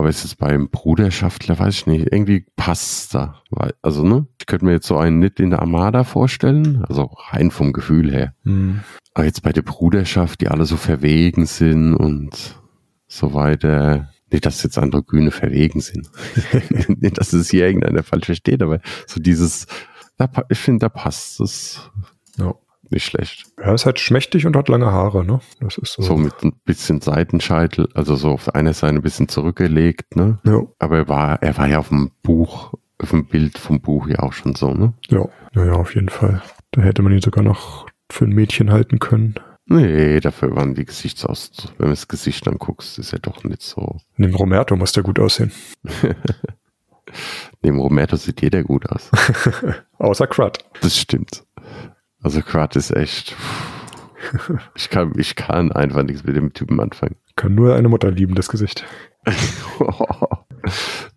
[0.00, 3.42] aber es ist beim Bruderschaftler, weiß ich nicht, irgendwie passt da.
[3.82, 7.50] Also, ne, ich könnte mir jetzt so einen nicht in der Armada vorstellen, also rein
[7.50, 8.34] vom Gefühl her.
[8.44, 8.80] Hm.
[9.12, 12.58] Aber jetzt bei der Bruderschaft, die alle so verwegen sind und
[13.08, 14.08] so weiter.
[14.32, 16.08] Nicht, dass jetzt androgyne verwegen sind.
[16.88, 19.66] nicht, dass es hier irgendeiner falsch versteht, aber so dieses,
[20.16, 21.90] da, ich finde, da passt es
[22.38, 22.54] Ja.
[22.90, 23.46] Nicht schlecht.
[23.56, 25.40] Er ist halt schmächtig und hat lange Haare, ne?
[25.60, 26.02] Das ist so.
[26.02, 30.38] So mit ein bisschen Seitenscheitel, also so auf einer Seite ein bisschen zurückgelegt, ne?
[30.44, 34.08] Ja, Aber er war, er war ja auf dem Buch, auf dem Bild vom Buch
[34.08, 34.94] ja auch schon so, ne?
[35.08, 36.42] ja, ja, ja, auf jeden Fall.
[36.72, 39.34] Da hätte man ihn sogar noch für ein Mädchen halten können.
[39.66, 41.52] Nee, dafür waren die Gesichtsaus.
[41.78, 43.98] Wenn du das Gesicht anguckst, ist er doch nicht so.
[44.16, 45.52] Neben Romerto muss der gut aussehen.
[47.62, 49.10] Neben Romerto sieht jeder gut aus.
[49.98, 50.58] Außer Crud.
[50.80, 51.44] Das stimmt.
[52.22, 53.34] Also Crud ist echt.
[54.74, 57.16] Ich kann, ich kann einfach nichts mit dem Typen anfangen.
[57.36, 58.84] Kann nur eine Mutter lieben, das Gesicht.
[59.24, 59.36] das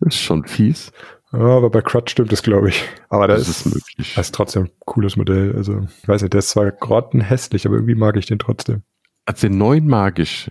[0.00, 0.90] ist schon fies.
[1.30, 2.84] Aber bei Crud stimmt es, glaube ich.
[3.08, 4.14] Aber das, Das ist möglich.
[4.14, 5.54] Das ist trotzdem ein cooles Modell.
[5.56, 8.82] Also, ich weiß nicht, der ist zwar grottenhässlich, aber irgendwie mag ich den trotzdem.
[9.26, 10.50] Also den neuen mag ich.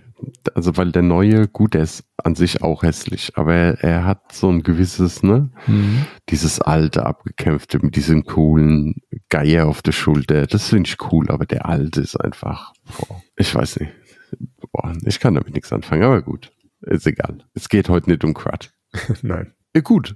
[0.56, 4.32] Also weil der neue, gut, der ist an sich auch hässlich, aber er, er hat
[4.32, 5.50] so ein gewisses, ne,
[6.30, 10.48] dieses alte, abgekämpfte mit diesem coolen Geier auf der Schulter.
[10.48, 13.92] Das finde ich cool, aber der alte ist einfach, boah, ich weiß nicht.
[14.72, 16.52] Boah, ich kann damit nichts anfangen, aber gut.
[16.82, 17.40] Ist egal.
[17.54, 18.72] Es geht heute nicht um Crud.
[19.22, 19.54] Nein.
[19.76, 20.16] Ja, gut.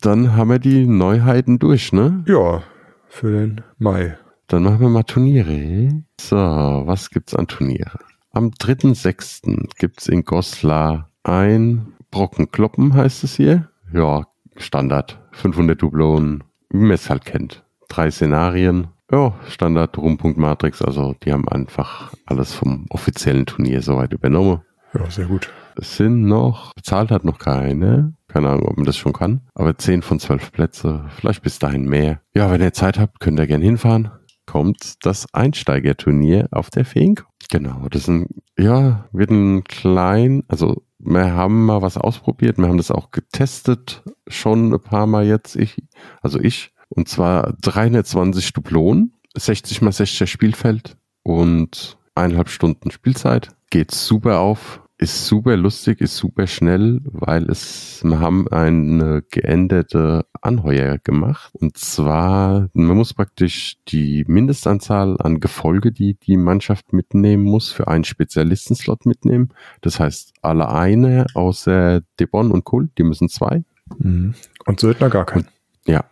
[0.00, 2.24] Dann haben wir die Neuheiten durch, ne?
[2.26, 2.62] Ja,
[3.08, 4.18] für den Mai.
[4.48, 6.02] Dann machen wir mal Turniere.
[6.18, 7.98] So, was gibt's an Turniere?
[8.32, 9.76] Am 3.6.
[9.78, 13.68] gibt's in Goslar ein Brocken Kloppen, heißt es hier.
[13.92, 15.20] Ja, Standard.
[15.32, 17.62] 500 Dublonen, wie man es halt kennt.
[17.90, 18.88] Drei Szenarien.
[19.12, 20.80] Ja, Standard, Rumpunkt Matrix.
[20.80, 24.62] Also, die haben einfach alles vom offiziellen Turnier soweit übernommen.
[24.94, 25.52] Ja, sehr gut.
[25.76, 28.14] Es sind noch, bezahlt hat noch keine.
[28.28, 29.42] Keine Ahnung, ob man das schon kann.
[29.54, 31.04] Aber 10 von 12 Plätze.
[31.16, 32.22] Vielleicht bis dahin mehr.
[32.34, 34.10] Ja, wenn ihr Zeit habt, könnt ihr gerne hinfahren.
[34.48, 37.26] Kommt das Einsteigerturnier auf der Fink.
[37.50, 42.66] Genau, das ist ein, ja, wird ein klein, also wir haben mal was ausprobiert, wir
[42.66, 45.76] haben das auch getestet, schon ein paar Mal jetzt, ich,
[46.22, 46.72] also ich.
[46.88, 53.50] Und zwar 320 Dublonen, 60 mal 60 Spielfeld und eineinhalb Stunden Spielzeit.
[53.68, 60.26] Geht super auf, ist super lustig, ist super schnell, weil es, wir haben eine geänderte
[60.40, 61.50] Anheuer gemacht.
[61.54, 67.86] Und zwar, man muss praktisch die Mindestanzahl an Gefolge, die die Mannschaft mitnehmen muss, für
[67.86, 69.50] einen Spezialistenslot mitnehmen.
[69.82, 73.62] Das heißt, alle eine außer Debon und Kult, die müssen zwei.
[73.98, 74.34] Mhm.
[74.66, 75.46] Und Söldner gar kein.
[75.86, 76.04] Ja,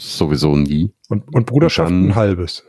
[0.00, 0.92] sowieso nie.
[1.08, 2.64] Und, und Bruderschaft Und dann- ein halbes.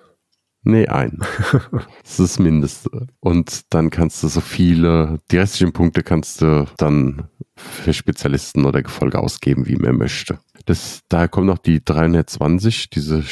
[0.63, 1.19] Nee, ein.
[2.03, 3.07] Das ist das Mindeste.
[3.19, 8.81] Und dann kannst du so viele, die restlichen Punkte kannst du dann für Spezialisten oder
[8.81, 10.39] Gefolge ausgeben, wie man möchte.
[10.65, 13.23] Das, daher kommt noch die 320, diese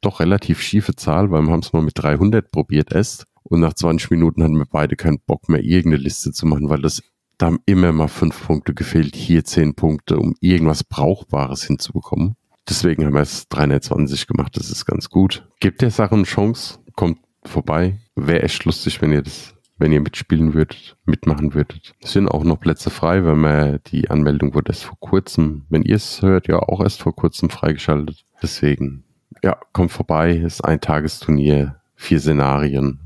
[0.00, 3.26] doch relativ schiefe Zahl, weil wir haben es mal mit 300 probiert erst.
[3.42, 6.82] Und nach 20 Minuten hatten wir beide keinen Bock mehr, irgendeine Liste zu machen, weil
[6.82, 7.02] das,
[7.38, 12.36] da haben immer mal fünf Punkte gefehlt, hier zehn Punkte, um irgendwas Brauchbares hinzubekommen.
[12.68, 14.56] Deswegen haben wir es 320 gemacht.
[14.56, 15.48] Das ist ganz gut.
[15.60, 16.78] Gebt der Sache eine Chance.
[16.94, 17.98] Kommt vorbei.
[18.16, 21.94] Wäre echt lustig, wenn ihr das, wenn ihr mitspielen würdet, mitmachen würdet.
[22.00, 25.82] Es sind auch noch Plätze frei, weil man die Anmeldung wurde erst vor kurzem, wenn
[25.82, 28.24] ihr es hört, ja auch erst vor kurzem freigeschaltet.
[28.42, 29.04] Deswegen,
[29.44, 30.32] ja, kommt vorbei.
[30.32, 33.00] Ist ein Tagesturnier, vier Szenarien.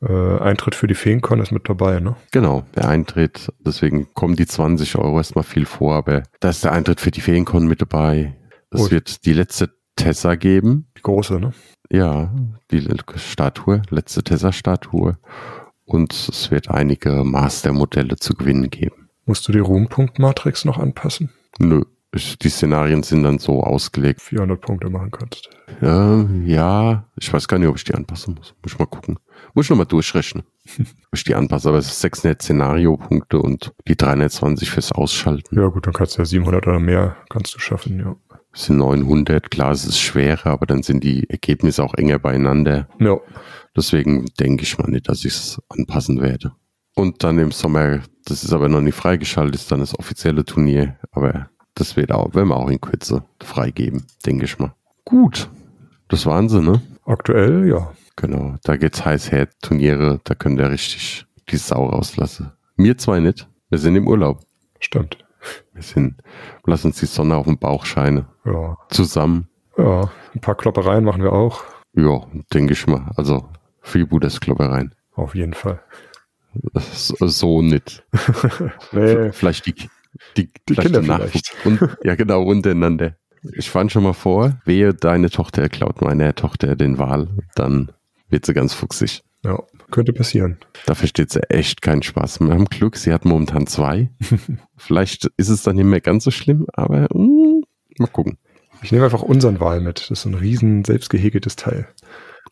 [0.00, 2.16] Äh, Eintritt für die Feencon ist mit dabei, ne?
[2.30, 3.52] Genau, der Eintritt.
[3.60, 7.20] Deswegen kommen die 20 Euro erstmal viel vor, aber da ist der Eintritt für die
[7.20, 8.34] Feencon mit dabei.
[8.72, 8.90] Es Gut.
[8.90, 10.86] wird die letzte Tessa geben.
[10.96, 11.52] Die große, ne?
[11.90, 12.34] Ja,
[12.70, 15.18] die Statue, letzte Tessa-Statue.
[15.84, 19.10] Und es wird einige Mastermodelle zu gewinnen geben.
[19.26, 21.30] Musst du die Ruhmpunktmatrix noch anpassen?
[21.58, 21.82] Nö,
[22.14, 24.20] die Szenarien sind dann so ausgelegt.
[24.20, 25.50] 400 Punkte machen kannst.
[25.80, 28.54] Ja, ja, ich weiß gar nicht, ob ich die anpassen muss.
[28.62, 29.18] Muss ich mal gucken.
[29.54, 30.44] Muss ich nochmal durchrechnen,
[30.78, 31.68] ob ich die anpasse.
[31.68, 35.58] Aber es ist 600 Szenariopunkte und die 320 fürs Ausschalten.
[35.58, 38.16] Ja gut, dann kannst du ja 700 oder mehr kannst du schaffen, ja.
[38.52, 39.50] Es sind 900.
[39.50, 42.88] Klar, es ist schwerer, aber dann sind die Ergebnisse auch enger beieinander.
[42.98, 43.18] Ja,
[43.76, 46.52] Deswegen denke ich mal nicht, dass ich es anpassen werde.
[46.94, 50.98] Und dann im Sommer, das ist aber noch nicht freigeschaltet, ist dann das offizielle Turnier.
[51.10, 54.74] Aber das wird auch, werden wir auch in Kürze freigeben, denke ich mal.
[55.04, 55.48] Gut,
[56.08, 56.82] das waren sie, ne?
[57.04, 57.92] aktuell, ja.
[58.16, 62.52] Genau, da geht's heiß her, Turniere, da könnt ihr richtig die Sau rauslassen.
[62.76, 64.40] Mir zwei nicht, wir sind im Urlaub.
[64.80, 65.21] Stimmt.
[65.72, 66.22] Wir sind,
[66.64, 68.26] lass uns die Sonne auf dem Bauch scheinen.
[68.44, 68.76] Ja.
[68.90, 71.64] Zusammen, Ja, ein paar Kloppereien machen wir auch.
[71.94, 72.20] ja,
[72.52, 73.10] denke ich mal.
[73.16, 73.48] Also,
[73.82, 74.94] Freebooters-Kloppereien.
[75.14, 75.80] Auf jeden Fall.
[76.74, 78.04] So, so nicht.
[78.92, 79.74] Nee, Vielleicht die,
[80.36, 83.16] die, Die vielleicht Kinder Nachwuchs- Und, ja, genau, untereinander.
[83.56, 87.90] Ich fand schon mal vor, wehe, deine Tochter klaut meiner Tochter den Wal, dann
[88.28, 89.22] wird sie ganz fuchsig.
[89.44, 89.58] ja,
[89.92, 90.58] könnte passieren.
[90.86, 92.40] Da versteht sie echt keinen Spaß.
[92.40, 94.10] Wir haben Glück, sie hat momentan zwei.
[94.76, 97.62] Vielleicht ist es dann nicht mehr ganz so schlimm, aber mm,
[97.98, 98.38] mal gucken.
[98.82, 100.00] Ich nehme einfach unseren Wal mit.
[100.00, 101.86] Das ist so ein riesen selbstgehäkeltes Teil.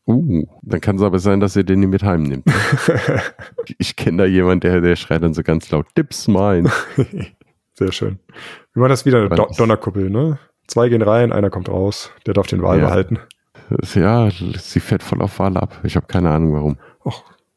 [0.07, 2.45] Uh, dann kann es aber sein, dass ihr den nicht mit heimnimmt.
[3.79, 6.71] ich kenne da jemanden, der, der schreit dann so ganz laut, Dips mein.
[7.75, 8.19] Sehr schön.
[8.73, 10.39] Wir machen das wieder eine Do Donnerkuppel, ne?
[10.67, 12.13] Zwei gehen rein, einer kommt raus.
[12.27, 12.87] Der darf den Wal Ja.
[12.87, 13.19] behalten.
[13.95, 15.81] Ja, sie fährt voll auf Wal ab.
[15.85, 16.79] Ich habe keine Ahnung warum.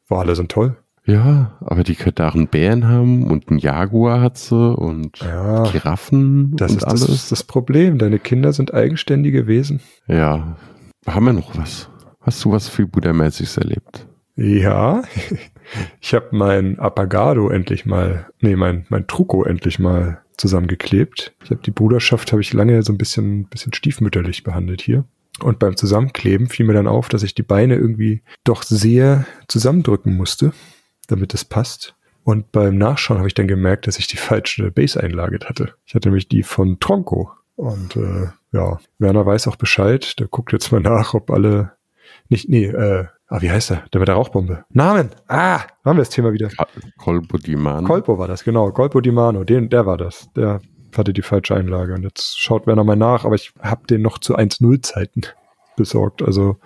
[0.08, 0.76] Boah, alle sind toll.
[1.06, 5.64] Ja, aber die könnte auch einen Bären haben und einen Jaguar hat sie und Ja,
[5.70, 7.08] Giraffen das und ist alles.
[7.08, 7.98] das, das Problem.
[7.98, 9.82] Deine Kinder sind eigenständige Wesen.
[10.08, 10.56] Ja.
[11.06, 11.90] Haben wir noch was?
[12.22, 14.08] Hast du was für Buddha-mäßiges erlebt?
[14.38, 15.04] Ja,
[16.00, 21.34] ich habe mein Apagado endlich mal, nee, mein, mein Truco endlich mal zusammengeklebt.
[21.44, 25.04] Ich habe die Bruderschaft, habe ich lange so ein bisschen, bisschen stiefmütterlich behandelt hier.
[25.40, 30.16] Und beim Zusammenkleben fiel mir dann auf, dass ich die Beine irgendwie doch sehr zusammendrücken
[30.16, 30.54] musste,
[31.08, 31.96] damit es passt.
[32.24, 35.74] Und beim Nachschauen habe ich dann gemerkt, dass ich die falsche Base einlagert hatte.
[35.86, 37.32] Ich hatte nämlich die von Tronco.
[37.56, 40.20] Und äh, ja, Werner weiß auch Bescheid.
[40.20, 41.74] Der guckt jetzt mal nach, ob alle
[42.30, 43.84] nicht, nee, äh, ah, wie heißt er?
[43.92, 44.66] Der mit der Rauchbombe.
[44.70, 45.10] Namen!
[45.28, 46.50] Ah, haben wir das Thema wieder.
[46.98, 47.86] Kolbo Diman.
[47.86, 48.72] Kolpo war das, genau.
[48.72, 50.32] Kolpo Di Mano, den, der war das.
[50.36, 50.62] Der
[50.98, 51.94] hatte die falsche Einlage.
[51.94, 55.22] Und jetzt schaut Werner mal nach, aber ich habe den noch zu 1-0 Zeiten
[55.78, 56.22] besorgt.
[56.22, 56.58] Also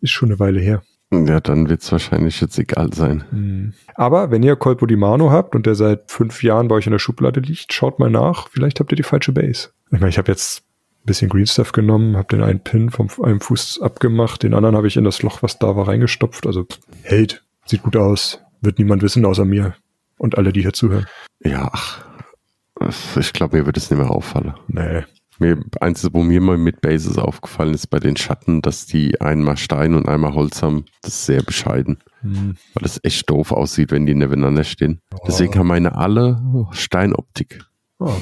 [0.00, 0.82] ist schon eine Weile her.
[1.12, 3.24] ja, dann wird's wahrscheinlich jetzt egal sein.
[3.30, 3.72] Hm.
[3.94, 6.92] Aber wenn ihr Kolpo Di Mano habt und der seit fünf Jahren bei euch in
[6.92, 8.48] der Schublade liegt, schaut mal nach.
[8.48, 9.70] Vielleicht habt ihr die falsche Base.
[9.90, 10.62] Ich meine, ich habe jetzt
[11.02, 14.76] ein bisschen Green Stuff genommen, habe den einen Pin vom einem Fuß abgemacht, den anderen
[14.76, 16.46] habe ich in das Loch, was da war, reingestopft.
[16.46, 16.66] Also
[17.02, 19.74] hält, sieht gut aus, wird niemand wissen außer mir
[20.18, 21.06] und alle, die hier zuhören.
[21.42, 22.07] Ja, ach.
[23.16, 24.54] Ich glaube, mir wird es nicht mehr auffallen.
[24.68, 25.04] Nee.
[25.40, 29.56] Mir, eins, wo mir mal mit Bases aufgefallen ist bei den Schatten, dass die einmal
[29.56, 31.98] Stein und einmal Holz haben, das ist sehr bescheiden.
[32.22, 32.56] Hm.
[32.74, 35.00] Weil das echt doof aussieht, wenn die nebeneinander stehen.
[35.12, 35.18] Ja.
[35.28, 37.60] Deswegen haben meine alle Steinoptik.
[38.00, 38.12] Oh.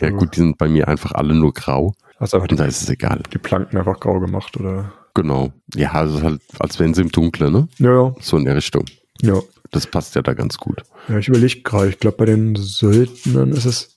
[0.00, 1.94] Ja gut, die sind bei mir einfach alle nur grau.
[2.18, 3.22] hast einfach die, Und da ist es egal.
[3.32, 4.92] die Planken einfach grau gemacht, oder?
[5.14, 5.52] Genau.
[5.74, 7.68] Ja, also halt, als wären sie im Dunklen, ne?
[7.78, 8.14] Ja, ja.
[8.20, 8.84] So in der Richtung.
[9.22, 10.82] Ja, Das passt ja da ganz gut.
[11.08, 13.96] ja ich überlege gerade, ich glaube, bei den Söldnern ist es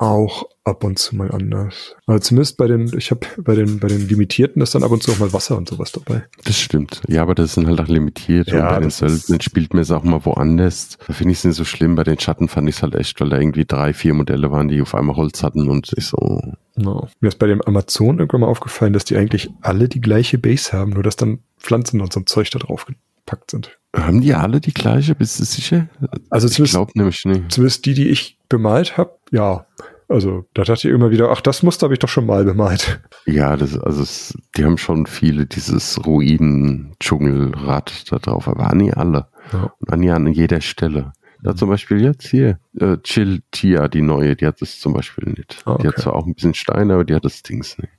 [0.00, 1.96] auch ab und zu mal anders.
[2.06, 5.02] Also zumindest bei den, ich habe bei den, bei den Limitierten ist dann ab und
[5.02, 6.22] zu auch mal Wasser und sowas dabei.
[6.44, 7.02] Das stimmt.
[7.08, 8.48] Ja, aber das sind halt auch limitiert.
[8.48, 10.98] Ja, und bei den Söldnern spielt man es auch mal woanders.
[11.04, 11.96] Da finde ich es nicht so schlimm.
[11.96, 14.68] Bei den Schatten fand ich es halt echt, weil da irgendwie drei, vier Modelle waren,
[14.68, 16.40] die auf einmal Holz hatten und ich so,
[16.76, 17.08] No.
[17.18, 20.72] Mir ist bei dem Amazon irgendwann mal aufgefallen, dass die eigentlich alle die gleiche Base
[20.72, 22.86] haben, nur dass dann Pflanzen und so ein Zeug da drauf
[23.28, 23.78] gepackt sind.
[23.94, 25.14] haben die alle die gleiche?
[25.14, 25.88] Bist du sicher?
[26.30, 27.52] Also Ich zumindest, glaube nämlich nicht.
[27.52, 29.66] zumindest die, die ich bemalt habe, ja.
[30.10, 32.98] Also da dachte ich immer wieder, ach, das Muster habe ich doch schon mal bemalt.
[33.26, 39.26] Ja, das, also es, die haben schon viele dieses Ruinen-Dschungelrad da drauf, aber nie alle.
[39.52, 39.70] Ja.
[39.78, 41.12] Und nie an jeder Stelle.
[41.42, 45.28] Da zum Beispiel jetzt hier, äh, Chill Tia, die neue, die hat das zum Beispiel
[45.36, 45.60] nicht.
[45.66, 46.02] Ah, Die hat okay.
[46.04, 47.92] zwar auch ein bisschen Stein, aber die hat das Dings nicht.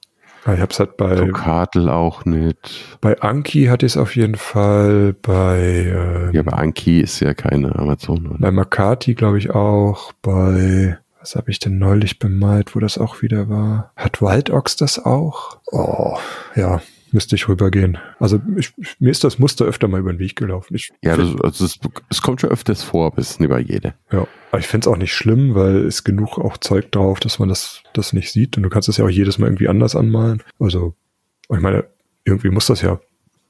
[0.46, 2.98] Ja, Ich habe es halt bei, Tokadel auch nicht.
[3.02, 5.60] bei Anki hatte ich es auf jeden Fall, bei,
[5.94, 8.28] ähm, Ja, aber Anki ist ja keine Amazon.
[8.28, 8.38] Oder?
[8.40, 13.22] bei Makati glaube ich auch, bei, was habe ich denn neulich bemalt, wo das auch
[13.22, 13.92] wieder war?
[13.96, 15.58] Hat Wild Ox das auch?
[15.72, 16.18] Oh,
[16.56, 16.82] ja,
[17.14, 17.98] müsste ich rübergehen.
[18.20, 20.76] Also ich, mir ist das Muster öfter mal über den Weg gelaufen.
[20.76, 23.60] Ich, Ja, das, also es, es kommt schon öfters vor, aber es ist nicht bei
[23.60, 23.94] jeder.
[24.12, 27.50] Ja, aber ich find's auch nicht schlimm, weil es genug auch Zeug drauf, dass man
[27.50, 28.58] das, das nicht sieht.
[28.58, 30.44] Und du kannst es ja auch jedes Mal irgendwie anders anmalen.
[30.60, 30.96] Also,
[31.52, 31.86] ich meine,
[32.26, 33.00] irgendwie muss das ja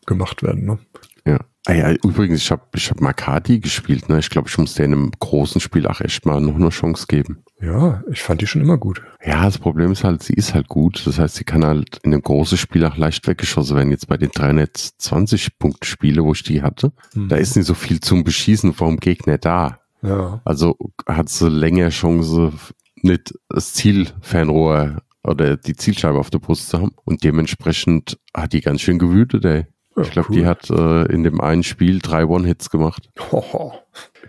[0.05, 0.79] gemacht werden, ne?
[1.25, 1.39] Ja.
[1.65, 4.09] Ah ja, übrigens, ich habe ich hab Makati gespielt.
[4.09, 4.19] Ne?
[4.19, 7.05] Ich glaube, ich muss der in einem großen Spiel auch echt mal noch eine Chance
[7.07, 7.43] geben.
[7.61, 9.01] Ja, ich fand die schon immer gut.
[9.25, 11.05] Ja, das Problem ist halt, sie ist halt gut.
[11.05, 13.91] Das heißt, sie kann halt in einem großen Spiel auch leicht weggeschossen werden.
[13.91, 18.73] Jetzt bei den 320-Punkt-Spiele, wo ich die hatte, da ist nicht so viel zum Beschießen
[18.73, 19.79] vom Gegner da.
[20.01, 22.53] Ja, Also hat sie länger Chance,
[23.01, 26.91] nicht das Zielfernrohr oder die Zielscheibe auf der Brust zu haben.
[27.03, 29.65] Und dementsprechend hat die ganz schön gewütet, ey.
[29.97, 30.35] Ja, ich glaube, cool.
[30.37, 33.09] die hat äh, in dem einen Spiel drei One-Hits gemacht.
[33.31, 33.73] Hoho.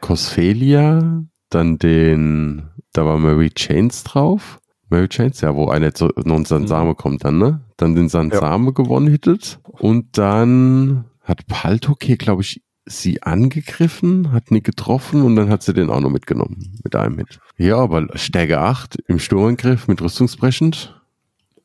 [0.01, 4.61] Cosfelia, dann den, da war Mary Chains drauf.
[4.89, 7.61] Mary Chains, ja, wo einer zu noch ein Sansame kommt dann, ne?
[7.77, 9.61] Dann den Sansame gewonnen hittet.
[9.65, 15.63] Und dann hat Paltok hier, glaube ich, sie angegriffen, hat nie getroffen und dann hat
[15.63, 16.79] sie den auch noch mitgenommen.
[16.83, 17.39] Mit einem Hit.
[17.57, 21.01] Ja, aber Stärke 8 im Sturmangriff mit rüstungsbrechend.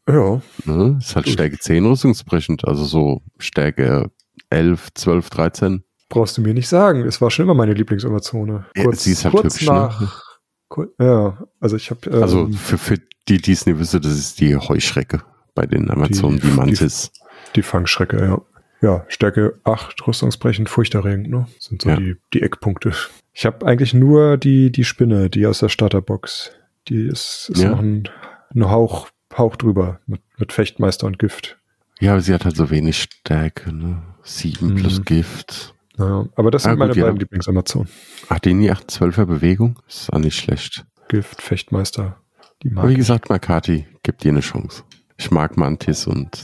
[0.07, 0.97] Ja, Ne?
[0.99, 2.67] Ist halt Stärke 10 rüstungsbrechend.
[2.67, 4.11] Also so Stärke
[4.49, 5.83] 11, 12, 13.
[6.09, 7.01] brauchst du mir nicht sagen.
[7.05, 8.65] Es war schon immer meine Lieblingsamazone.
[8.75, 9.73] Ja, sie ist halt kurz hübsch, ne?
[9.73, 10.23] nach.
[10.69, 12.09] Kur ja, also ich habe.
[12.09, 15.21] Ähm, Also für, für die, die es nicht wissen, das ist die Heuschrecke
[15.53, 17.11] bei den Amazonen, die, die- Mantis.
[17.55, 18.41] Die Fangschrecke, ja.
[18.81, 21.47] Ja, Stärke 8, rüstungsbrechend, furchterregend, ne?
[21.59, 21.95] Sind so Ja.
[21.95, 22.91] die, die Eckpunkte.
[23.33, 26.51] Ich habe eigentlich nur die, die Spinne, die aus der Starterbox.
[26.89, 27.69] Die ist, ist Ja.
[27.71, 28.09] noch ein,
[28.53, 31.57] ein Hauch, Hauch drüber mit, mit Fechtmeister und Gift.
[31.99, 34.03] Ja, aber sie hat halt so wenig Stärke, ne?
[34.23, 34.75] Sieben Mhm.
[34.75, 35.73] plus Gift.
[35.97, 37.03] Ja, aber das sind Ah, gut, meine ja.
[37.05, 37.87] beiden Lieblingsamazonen.
[38.29, 39.79] Ach, die 8 12er Bewegung?
[39.87, 40.85] Ist auch nicht schlecht.
[41.07, 42.17] Gift, Fechtmeister.
[42.63, 44.83] Die mag Aber wie gesagt, Makati, gibt dir eine Chance.
[45.17, 46.43] Ich mag Mantis und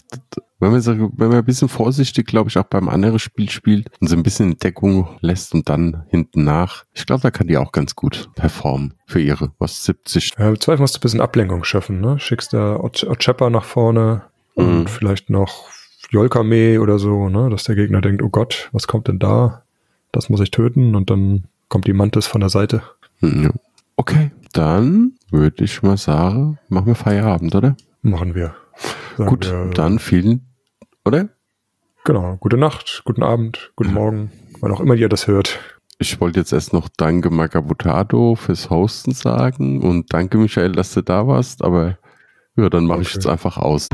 [0.59, 4.07] wenn man, wenn man ein bisschen vorsichtig, glaube ich, auch beim anderen Spiel spielt und
[4.07, 7.57] so ein bisschen in Deckung lässt und dann hinten nach, ich glaube, da kann die
[7.57, 10.33] auch ganz gut performen für ihre, was 70.
[10.37, 12.17] Ja, im Zweifel musst du ein bisschen Ablenkung schaffen, ne?
[12.19, 14.21] Schickst da Ocheppa nach vorne
[14.53, 14.87] und Mhm.
[14.87, 15.67] vielleicht noch
[16.11, 17.49] Yolkame oder so, ne?
[17.49, 19.63] Dass der Gegner denkt, oh Gott, was kommt denn da?
[20.11, 22.83] Das muss ich töten und dann kommt die Mantis von der Seite.
[23.19, 23.49] Hm, Ja.
[23.95, 27.75] Okay, dann würde ich mal sagen, machen wir Feierabend, oder?
[28.01, 28.55] Machen wir.
[29.15, 30.47] Sagen Gut, wir, dann vielen,
[31.05, 31.29] oder?
[32.03, 32.35] Genau.
[32.37, 35.59] Gute Nacht, guten Abend, guten Morgen, wann auch immer ihr das hört.
[35.99, 41.01] Ich wollte jetzt erst noch Danke Magabutado fürs Hosten sagen und danke Michael, dass du
[41.03, 41.99] da warst, aber
[42.57, 43.15] ja, dann mache ich Okay.
[43.17, 43.87] jetzt einfach aus.